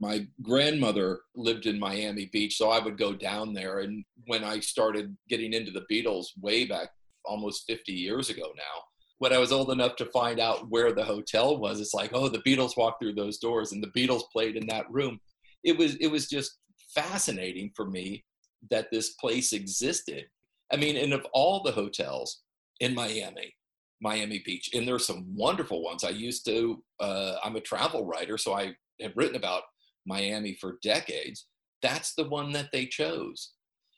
My 0.00 0.26
grandmother 0.40 1.20
lived 1.34 1.66
in 1.66 1.78
Miami 1.78 2.30
Beach, 2.32 2.56
so 2.56 2.70
I 2.70 2.78
would 2.78 2.96
go 2.96 3.12
down 3.12 3.52
there. 3.52 3.80
And 3.80 4.04
when 4.26 4.44
I 4.44 4.60
started 4.60 5.16
getting 5.28 5.52
into 5.52 5.72
the 5.72 5.84
Beatles 5.90 6.26
way 6.40 6.64
back 6.64 6.88
almost 7.24 7.64
50 7.66 7.92
years 7.92 8.30
ago 8.30 8.52
now, 8.56 8.82
when 9.18 9.34
I 9.34 9.38
was 9.38 9.52
old 9.52 9.70
enough 9.70 9.96
to 9.96 10.06
find 10.06 10.40
out 10.40 10.70
where 10.70 10.92
the 10.92 11.04
hotel 11.04 11.58
was, 11.58 11.80
it's 11.80 11.92
like, 11.92 12.12
oh, 12.14 12.28
the 12.28 12.42
Beatles 12.46 12.78
walked 12.78 13.02
through 13.02 13.14
those 13.14 13.38
doors 13.38 13.72
and 13.72 13.82
the 13.82 13.88
Beatles 13.88 14.22
played 14.32 14.56
in 14.56 14.66
that 14.68 14.90
room. 14.90 15.18
It 15.62 15.76
was 15.76 15.96
it 15.96 16.06
was 16.06 16.26
just 16.26 16.56
fascinating 16.94 17.70
for 17.76 17.84
me 17.84 18.24
that 18.70 18.90
this 18.90 19.10
place 19.14 19.52
existed. 19.52 20.26
I 20.72 20.76
mean, 20.76 20.96
and 20.96 21.12
of 21.12 21.26
all 21.32 21.62
the 21.62 21.72
hotels 21.72 22.42
in 22.80 22.94
Miami, 22.94 23.54
Miami 24.00 24.42
Beach, 24.44 24.70
and 24.74 24.86
there's 24.86 25.06
some 25.06 25.26
wonderful 25.34 25.82
ones. 25.82 26.04
I 26.04 26.10
used 26.10 26.44
to, 26.46 26.82
uh, 27.00 27.36
I'm 27.42 27.56
a 27.56 27.60
travel 27.60 28.06
writer, 28.06 28.38
so 28.38 28.54
I 28.54 28.74
have 29.00 29.16
written 29.16 29.36
about 29.36 29.62
Miami 30.06 30.54
for 30.54 30.78
decades. 30.82 31.46
That's 31.82 32.14
the 32.14 32.28
one 32.28 32.52
that 32.52 32.70
they 32.72 32.86
chose. 32.86 33.52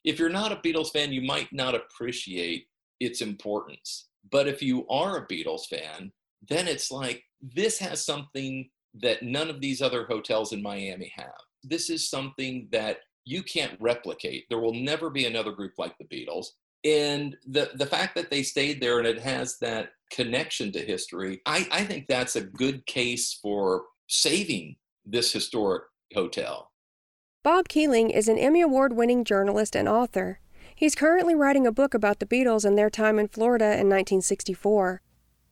If 0.04 0.18
you're 0.18 0.28
not 0.28 0.52
a 0.52 0.56
Beatles 0.56 0.90
fan, 0.92 1.12
you 1.12 1.22
might 1.22 1.52
not 1.52 1.74
appreciate 1.74 2.66
its 3.00 3.20
importance. 3.20 4.08
But 4.30 4.48
if 4.48 4.62
you 4.62 4.86
are 4.88 5.18
a 5.18 5.26
Beatles 5.26 5.66
fan, 5.66 6.12
then 6.48 6.68
it's 6.68 6.90
like 6.90 7.22
this 7.40 7.78
has 7.78 8.04
something 8.04 8.68
that 8.94 9.22
none 9.22 9.48
of 9.48 9.60
these 9.60 9.80
other 9.82 10.06
hotels 10.06 10.52
in 10.52 10.62
Miami 10.62 11.12
have. 11.16 11.32
This 11.62 11.90
is 11.90 12.10
something 12.10 12.68
that 12.72 12.98
you 13.24 13.42
can't 13.42 13.76
replicate. 13.80 14.46
There 14.48 14.58
will 14.58 14.74
never 14.74 15.10
be 15.10 15.26
another 15.26 15.52
group 15.52 15.72
like 15.78 15.96
the 15.98 16.04
Beatles. 16.04 16.46
And 16.84 17.36
the, 17.46 17.70
the 17.74 17.86
fact 17.86 18.16
that 18.16 18.30
they 18.30 18.42
stayed 18.42 18.80
there 18.80 18.98
and 18.98 19.06
it 19.06 19.20
has 19.20 19.58
that 19.58 19.90
connection 20.10 20.72
to 20.72 20.80
history, 20.80 21.40
I, 21.46 21.68
I 21.70 21.84
think 21.84 22.08
that's 22.08 22.34
a 22.34 22.40
good 22.40 22.84
case 22.86 23.38
for 23.40 23.84
saving 24.08 24.76
this 25.04 25.32
historic 25.32 25.84
hotel. 26.14 26.70
Bob 27.42 27.68
Kealing 27.68 28.10
is 28.10 28.28
an 28.28 28.38
Emmy 28.38 28.60
Award 28.60 28.92
winning 28.92 29.24
journalist 29.24 29.76
and 29.76 29.88
author. 29.88 30.40
He's 30.74 30.94
currently 30.94 31.34
writing 31.34 31.66
a 31.66 31.72
book 31.72 31.94
about 31.94 32.18
the 32.18 32.26
Beatles 32.26 32.64
and 32.64 32.76
their 32.76 32.90
time 32.90 33.18
in 33.18 33.28
Florida 33.28 33.66
in 33.66 33.88
1964. 33.88 35.00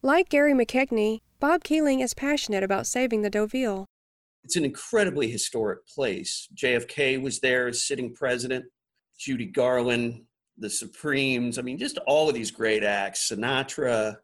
Like 0.03 0.29
Gary 0.29 0.55
McKechnie, 0.55 1.21
Bob 1.39 1.63
Kealing 1.63 2.03
is 2.03 2.15
passionate 2.15 2.63
about 2.63 2.87
saving 2.87 3.23
the 3.23 3.31
Deauville. 3.31 3.87
It's 4.45 4.57
an 4.57 4.65
incredibly 4.65 5.31
historic 5.31 5.87
place. 5.87 6.49
JFK 6.55 7.21
was 7.21 7.41
there 7.41 7.69
as 7.69 7.87
sitting 7.87 8.15
president, 8.15 8.65
Judy 9.19 9.47
Garland, 9.47 10.23
the 10.59 10.71
Supremes. 10.71 11.59
I 11.59 11.63
mean, 11.63 11.79
just 11.79 11.99
all 12.07 12.29
of 12.29 12.35
these 12.35 12.51
great 12.51 12.83
acts, 12.85 13.31
Sinatra. 13.31 14.17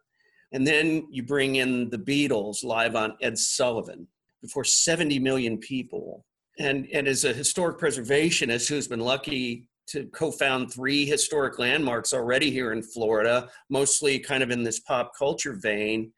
And 0.52 0.66
then 0.66 1.06
you 1.10 1.22
bring 1.22 1.56
in 1.56 1.90
the 1.90 1.98
Beatles 1.98 2.64
live 2.64 2.96
on 2.96 3.16
Ed 3.20 3.38
Sullivan 3.38 4.06
before 4.42 4.64
70 4.64 5.18
million 5.18 5.58
people. 5.58 6.24
And, 6.58 6.88
and 6.92 7.08
as 7.08 7.24
a 7.24 7.32
historic 7.32 7.78
preservationist 7.78 8.68
who's 8.68 8.88
been 8.88 9.00
lucky 9.00 9.68
to 9.88 10.06
co-found 10.06 10.72
three 10.72 11.04
historic 11.04 11.58
landmarks 11.58 12.12
already 12.12 12.50
here 12.50 12.72
in 12.72 12.82
Florida, 12.82 13.48
mostly 13.70 14.18
kind 14.18 14.42
of 14.42 14.50
in 14.50 14.62
this 14.62 14.80
pop 14.80 15.12
culture 15.16 15.54
vein, 15.60 16.12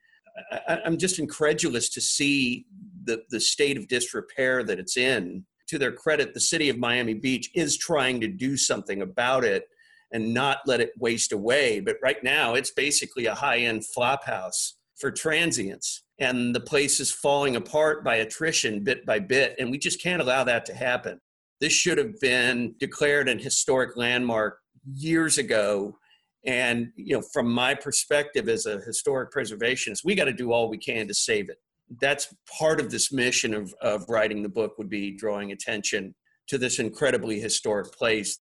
I, 0.67 0.79
am 0.85 0.97
just 0.97 1.19
incredulous 1.19 1.89
to 1.89 2.01
see 2.01 2.65
the, 3.03 3.23
the 3.29 3.39
state 3.39 3.77
of 3.77 3.87
disrepair 3.87 4.63
that 4.63 4.79
it's 4.79 4.97
in. 4.97 5.45
To 5.69 5.77
their 5.77 5.91
credit, 5.91 6.33
the 6.33 6.39
city 6.39 6.69
of 6.69 6.77
Miami 6.77 7.13
Beach 7.13 7.49
is 7.53 7.77
trying 7.77 8.19
to 8.21 8.27
do 8.27 8.57
something 8.57 9.01
about 9.01 9.43
it 9.43 9.65
and 10.11 10.33
not 10.33 10.59
let 10.65 10.81
it 10.81 10.91
waste 10.97 11.31
away. 11.31 11.79
But 11.79 11.97
right 12.01 12.23
now, 12.23 12.55
it's 12.55 12.71
basically 12.71 13.27
a 13.27 13.35
high 13.35 13.59
end 13.59 13.85
flop 13.85 14.25
house 14.25 14.75
for 14.97 15.11
transients. 15.11 16.03
And 16.19 16.53
the 16.53 16.59
place 16.59 16.99
is 16.99 17.11
falling 17.11 17.55
apart 17.55 18.03
by 18.03 18.15
attrition 18.15 18.83
bit 18.83 19.05
by 19.05 19.19
bit. 19.19 19.55
And 19.59 19.71
we 19.71 19.77
just 19.77 20.01
can't 20.01 20.21
allow 20.21 20.43
that 20.43 20.65
to 20.65 20.73
happen. 20.73 21.19
This 21.61 21.73
should 21.73 21.97
have 21.97 22.19
been 22.19 22.75
declared 22.79 23.29
an 23.29 23.39
historic 23.39 23.95
landmark 23.95 24.59
years 24.93 25.37
ago. 25.37 25.97
And 26.45 26.91
you 26.95 27.15
know, 27.15 27.21
from 27.21 27.51
my 27.51 27.73
perspective 27.75 28.47
as 28.47 28.65
a 28.65 28.79
historic 28.79 29.31
preservationist, 29.31 30.05
we 30.05 30.15
got 30.15 30.25
to 30.25 30.33
do 30.33 30.51
all 30.51 30.69
we 30.69 30.77
can 30.77 31.07
to 31.07 31.13
save 31.13 31.49
it. 31.49 31.57
That's 31.99 32.33
part 32.59 32.79
of 32.79 32.91
this 32.91 33.11
mission 33.11 33.53
of, 33.53 33.73
of 33.81 34.05
writing 34.07 34.43
the 34.43 34.49
book 34.49 34.77
would 34.77 34.89
be 34.89 35.11
drawing 35.11 35.51
attention 35.51 36.15
to 36.47 36.57
this 36.57 36.79
incredibly 36.79 37.39
historic 37.39 37.91
place. 37.91 38.39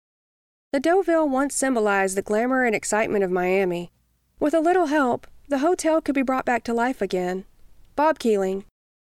The 0.72 0.80
Deauville 0.80 1.28
once 1.28 1.56
symbolized 1.56 2.16
the 2.16 2.22
glamour 2.22 2.66
and 2.66 2.76
excitement 2.76 3.24
of 3.24 3.32
Miami. 3.32 3.92
With 4.40 4.54
a 4.54 4.60
little 4.60 4.86
help, 4.88 5.28
the 5.50 5.60
hotel 5.60 6.02
could 6.02 6.16
be 6.16 6.22
brought 6.22 6.46
back 6.46 6.64
to 6.64 6.74
life 6.74 7.02
again. 7.02 7.46
Bob 7.96 8.20
Kealing. 8.20 8.64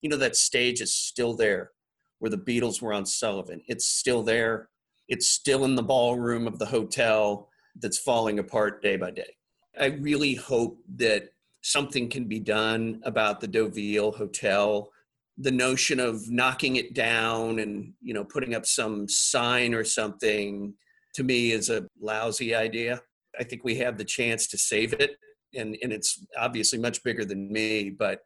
You 0.02 0.10
know, 0.10 0.18
that 0.18 0.36
stage 0.36 0.82
is 0.82 0.94
still 0.94 1.34
there 1.34 1.72
where 2.20 2.30
the 2.30 2.38
Beatles 2.38 2.82
were 2.82 2.94
on 2.94 3.06
Sullivan. 3.06 3.62
It's 3.68 3.86
still 3.86 4.24
there. 4.24 4.70
It's 5.08 5.28
still 5.28 5.66
in 5.66 5.76
the 5.76 5.84
ballroom 5.84 6.48
of 6.48 6.60
the 6.60 6.66
hotel 6.66 7.50
that's 7.80 7.98
falling 7.98 8.40
apart 8.40 8.82
day 8.82 8.98
by 8.98 9.12
day. 9.12 9.36
I 9.80 9.88
really 9.88 10.36
hope 10.36 10.80
that 10.96 11.30
something 11.62 12.10
can 12.10 12.26
be 12.26 12.40
done 12.40 13.02
about 13.04 13.40
the 13.40 13.48
Deauville 13.48 14.12
Hotel. 14.12 14.90
The 15.38 15.52
notion 15.52 16.00
of 16.00 16.30
knocking 16.30 16.78
it 16.78 16.94
down 16.94 17.60
and 17.60 17.94
you 18.02 18.14
know 18.14 18.24
putting 18.24 18.56
up 18.56 18.66
some 18.66 19.08
sign 19.08 19.74
or 19.74 19.84
something 19.84 20.74
to 21.16 21.24
me 21.24 21.52
is 21.52 21.70
a 21.70 21.88
lousy 22.00 22.56
idea. 22.56 23.02
I 23.40 23.44
think 23.44 23.64
we 23.64 23.76
have 23.76 23.98
the 23.98 24.06
chance 24.06 24.48
to 24.48 24.58
save 24.58 24.94
it, 24.94 25.18
and 25.56 25.78
and 25.84 25.94
it's 25.94 26.26
obviously 26.38 26.80
much 26.80 27.04
bigger 27.04 27.26
than 27.26 27.52
me, 27.52 27.92
but 27.92 28.22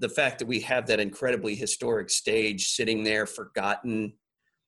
the 0.00 0.08
fact 0.08 0.38
that 0.38 0.48
we 0.48 0.60
have 0.60 0.86
that 0.86 0.98
incredibly 0.98 1.54
historic 1.54 2.10
stage 2.10 2.68
sitting 2.68 3.04
there 3.04 3.26
forgotten 3.26 4.14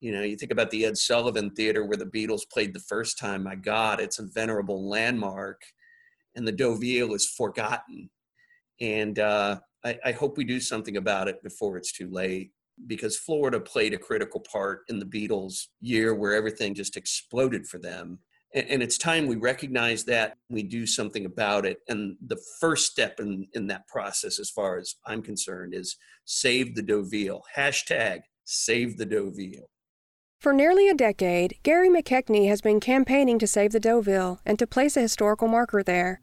you 0.03 0.11
know 0.11 0.21
you 0.21 0.35
think 0.35 0.51
about 0.51 0.69
the 0.71 0.85
ed 0.85 0.97
sullivan 0.97 1.49
theater 1.51 1.85
where 1.85 1.97
the 1.97 2.05
beatles 2.05 2.41
played 2.51 2.73
the 2.73 2.79
first 2.79 3.17
time 3.17 3.43
my 3.43 3.55
god 3.55 3.99
it's 3.99 4.19
a 4.19 4.27
venerable 4.33 4.89
landmark 4.89 5.61
and 6.35 6.47
the 6.47 6.51
deauville 6.51 7.13
is 7.13 7.27
forgotten. 7.27 8.09
And 8.81 9.19
uh, 9.19 9.59
I, 9.85 9.99
I 10.05 10.11
hope 10.11 10.37
we 10.37 10.43
do 10.43 10.59
something 10.59 10.97
about 10.97 11.27
it 11.27 11.43
before 11.43 11.77
it's 11.77 11.91
too 11.91 12.09
late 12.09 12.51
because 12.87 13.15
florida 13.15 13.59
played 13.59 13.93
a 13.93 13.99
critical 13.99 14.39
part 14.39 14.79
in 14.89 14.97
the 14.97 15.05
beatles 15.05 15.67
year 15.79 16.15
where 16.15 16.33
everything 16.33 16.73
just 16.73 16.97
exploded 16.97 17.67
for 17.67 17.77
them. 17.77 18.17
And, 18.55 18.81
it's 18.81 18.97
time 18.97 19.27
we 19.27 19.35
recognize 19.35 20.03
that 20.05 20.37
we 20.49 20.63
do 20.63 20.87
something 20.87 21.25
about 21.25 21.65
it. 21.67 21.77
And 21.87 22.15
the 22.25 22.39
first 22.59 22.91
step 22.91 23.19
in, 23.19 23.47
in 23.53 23.67
that 23.67 23.87
process 23.87 24.39
as 24.39 24.49
far 24.49 24.77
as 24.77 24.95
i'm 25.05 25.21
concerned 25.21 25.75
is 25.75 25.97
save 26.25 26.75
the 26.75 26.81
deauville. 26.81 27.43
Hashtag 27.55 28.21
save 28.43 28.97
the 28.97 29.05
deauville 29.05 29.69
for 30.43 30.51
nearly 30.51 30.89
a 30.89 30.93
decade, 30.93 31.57
Gary 31.63 31.87
McKechnie 31.87 32.49
has 32.49 32.59
been 32.59 32.81
campaigning 32.81 33.39
to 33.39 33.47
save 33.47 33.71
the 33.71 33.79
Deauville 33.79 34.41
and 34.45 34.59
to 34.59 34.67
place 34.67 34.97
a 34.97 35.01
historical 35.01 35.47
marker 35.47 35.81
there. 35.81 36.19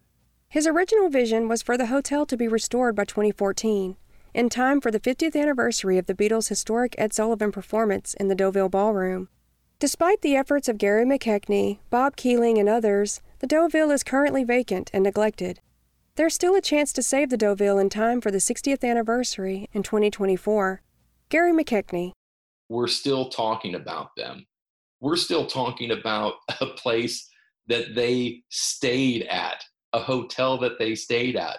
His 0.50 0.66
original 0.66 1.08
vision 1.08 1.48
was 1.48 1.62
for 1.62 1.78
the 1.78 1.86
hotel 1.86 2.26
to 2.26 2.36
be 2.36 2.46
restored 2.46 2.94
by 2.94 3.06
2014, 3.06 3.96
in 4.34 4.48
time 4.50 4.82
for 4.82 4.90
the 4.90 5.00
50th 5.00 5.34
anniversary 5.34 5.96
of 5.96 6.04
the 6.04 6.14
Beatles' 6.14 6.50
historic 6.50 6.94
Ed 6.98 7.14
Sullivan 7.14 7.50
performance 7.50 8.12
in 8.12 8.28
the 8.28 8.34
Deauville 8.34 8.68
Ballroom. 8.68 9.30
Despite 9.78 10.20
the 10.20 10.36
efforts 10.36 10.68
of 10.68 10.76
Gary 10.76 11.06
McKechnie, 11.06 11.78
Bob 11.88 12.14
Kealing, 12.14 12.60
and 12.60 12.68
others, 12.68 13.22
the 13.38 13.46
Deauville 13.46 13.90
is 13.90 14.02
currently 14.02 14.44
vacant 14.44 14.90
and 14.92 15.02
neglected. 15.02 15.60
There's 16.16 16.34
still 16.34 16.54
a 16.54 16.60
chance 16.60 16.92
to 16.92 17.02
save 17.02 17.30
the 17.30 17.38
Deauville 17.38 17.78
in 17.78 17.88
time 17.88 18.20
for 18.20 18.30
the 18.30 18.36
60th 18.36 18.86
anniversary 18.86 19.70
in 19.72 19.82
2024. 19.82 20.82
Gary 21.30 21.52
McKechnie. 21.52 22.12
We're 22.70 22.88
still 22.88 23.28
talking 23.28 23.74
about 23.74 24.08
them. 24.16 24.46
We're 25.00 25.16
still 25.16 25.46
talking 25.46 25.90
about 25.90 26.34
a 26.62 26.66
place 26.66 27.28
that 27.66 27.94
they 27.94 28.42
stayed 28.48 29.24
at, 29.24 29.62
a 29.92 29.98
hotel 29.98 30.56
that 30.58 30.78
they 30.78 30.94
stayed 30.94 31.36
at. 31.36 31.58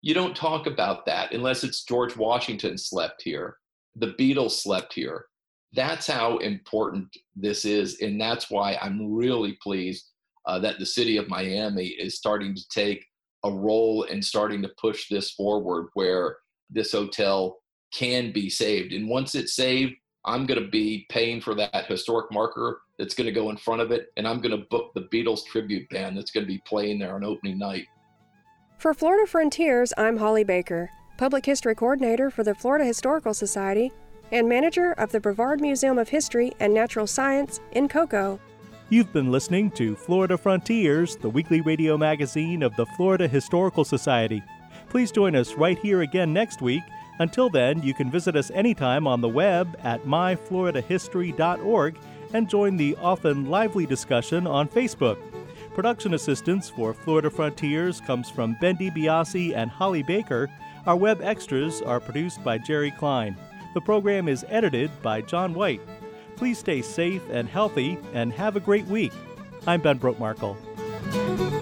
You 0.00 0.14
don't 0.14 0.34
talk 0.34 0.66
about 0.66 1.04
that 1.06 1.32
unless 1.32 1.62
it's 1.62 1.84
George 1.84 2.16
Washington 2.16 2.78
slept 2.78 3.22
here, 3.22 3.58
the 3.94 4.14
Beatles 4.18 4.52
slept 4.52 4.94
here, 4.94 5.26
that's 5.74 6.06
how 6.06 6.38
important 6.38 7.08
this 7.34 7.64
is. 7.64 8.00
And 8.00 8.20
that's 8.20 8.50
why 8.50 8.78
I'm 8.80 9.12
really 9.12 9.58
pleased 9.62 10.10
uh, 10.46 10.58
that 10.60 10.78
the 10.78 10.86
city 10.86 11.16
of 11.16 11.28
Miami 11.28 11.86
is 11.86 12.16
starting 12.16 12.54
to 12.54 12.68
take 12.68 13.04
a 13.44 13.50
role 13.50 14.04
and 14.04 14.24
starting 14.24 14.62
to 14.62 14.70
push 14.80 15.08
this 15.08 15.32
forward 15.32 15.88
where 15.94 16.36
this 16.70 16.92
hotel 16.92 17.58
can 17.92 18.32
be 18.32 18.48
saved. 18.48 18.92
And 18.92 19.08
once 19.08 19.34
it's 19.34 19.54
saved, 19.54 19.94
I'm 20.24 20.46
going 20.46 20.62
to 20.62 20.68
be 20.68 21.06
paying 21.08 21.40
for 21.40 21.54
that 21.56 21.86
historic 21.86 22.30
marker 22.30 22.82
that's 22.98 23.14
going 23.14 23.26
to 23.26 23.32
go 23.32 23.50
in 23.50 23.56
front 23.56 23.80
of 23.80 23.90
it. 23.90 24.12
And 24.16 24.26
I'm 24.26 24.40
going 24.40 24.56
to 24.56 24.66
book 24.68 24.92
the 24.94 25.08
Beatles 25.12 25.44
tribute 25.44 25.88
band 25.90 26.16
that's 26.16 26.30
going 26.30 26.44
to 26.44 26.52
be 26.52 26.62
playing 26.64 26.98
there 26.98 27.14
on 27.14 27.24
opening 27.24 27.58
night. 27.58 27.86
For 28.78 28.94
Florida 28.94 29.26
Frontiers, 29.26 29.92
I'm 29.96 30.16
Holly 30.16 30.44
Baker, 30.44 30.90
Public 31.18 31.44
History 31.44 31.74
Coordinator 31.74 32.30
for 32.30 32.44
the 32.44 32.54
Florida 32.54 32.84
Historical 32.84 33.34
Society 33.34 33.92
and 34.30 34.48
manager 34.48 34.92
of 34.92 35.12
the 35.12 35.20
Brevard 35.20 35.60
Museum 35.60 35.98
of 35.98 36.08
History 36.08 36.52
and 36.60 36.72
Natural 36.72 37.06
Science 37.06 37.60
in 37.72 37.88
Cocoa. 37.88 38.40
You've 38.88 39.12
been 39.12 39.30
listening 39.30 39.70
to 39.72 39.96
Florida 39.96 40.36
Frontiers, 40.36 41.16
the 41.16 41.30
weekly 41.30 41.60
radio 41.60 41.96
magazine 41.96 42.62
of 42.62 42.74
the 42.76 42.86
Florida 42.96 43.26
Historical 43.26 43.84
Society. 43.84 44.42
Please 44.88 45.10
join 45.10 45.34
us 45.34 45.54
right 45.54 45.78
here 45.78 46.02
again 46.02 46.32
next 46.32 46.60
week. 46.60 46.82
Until 47.18 47.50
then, 47.50 47.82
you 47.82 47.94
can 47.94 48.10
visit 48.10 48.36
us 48.36 48.50
anytime 48.52 49.06
on 49.06 49.20
the 49.20 49.28
web 49.28 49.76
at 49.82 50.04
myfloridahistory.org 50.04 51.98
and 52.32 52.48
join 52.48 52.76
the 52.76 52.96
often 53.00 53.50
lively 53.50 53.86
discussion 53.86 54.46
on 54.46 54.68
Facebook. 54.68 55.18
Production 55.74 56.14
assistance 56.14 56.68
for 56.68 56.92
Florida 56.92 57.30
Frontiers 57.30 58.00
comes 58.00 58.28
from 58.28 58.56
Bendy 58.60 58.90
DiBiase 58.90 59.54
and 59.54 59.70
Holly 59.70 60.02
Baker. 60.02 60.50
Our 60.86 60.96
web 60.96 61.20
extras 61.22 61.80
are 61.82 62.00
produced 62.00 62.42
by 62.44 62.58
Jerry 62.58 62.90
Klein. 62.90 63.36
The 63.74 63.80
program 63.80 64.28
is 64.28 64.44
edited 64.48 64.90
by 65.02 65.22
John 65.22 65.54
White. 65.54 65.80
Please 66.36 66.58
stay 66.58 66.82
safe 66.82 67.22
and 67.30 67.48
healthy 67.48 67.98
and 68.12 68.32
have 68.32 68.56
a 68.56 68.60
great 68.60 68.86
week. 68.86 69.12
I'm 69.66 69.80
Ben 69.80 69.98
Brotemarkle. 69.98 71.61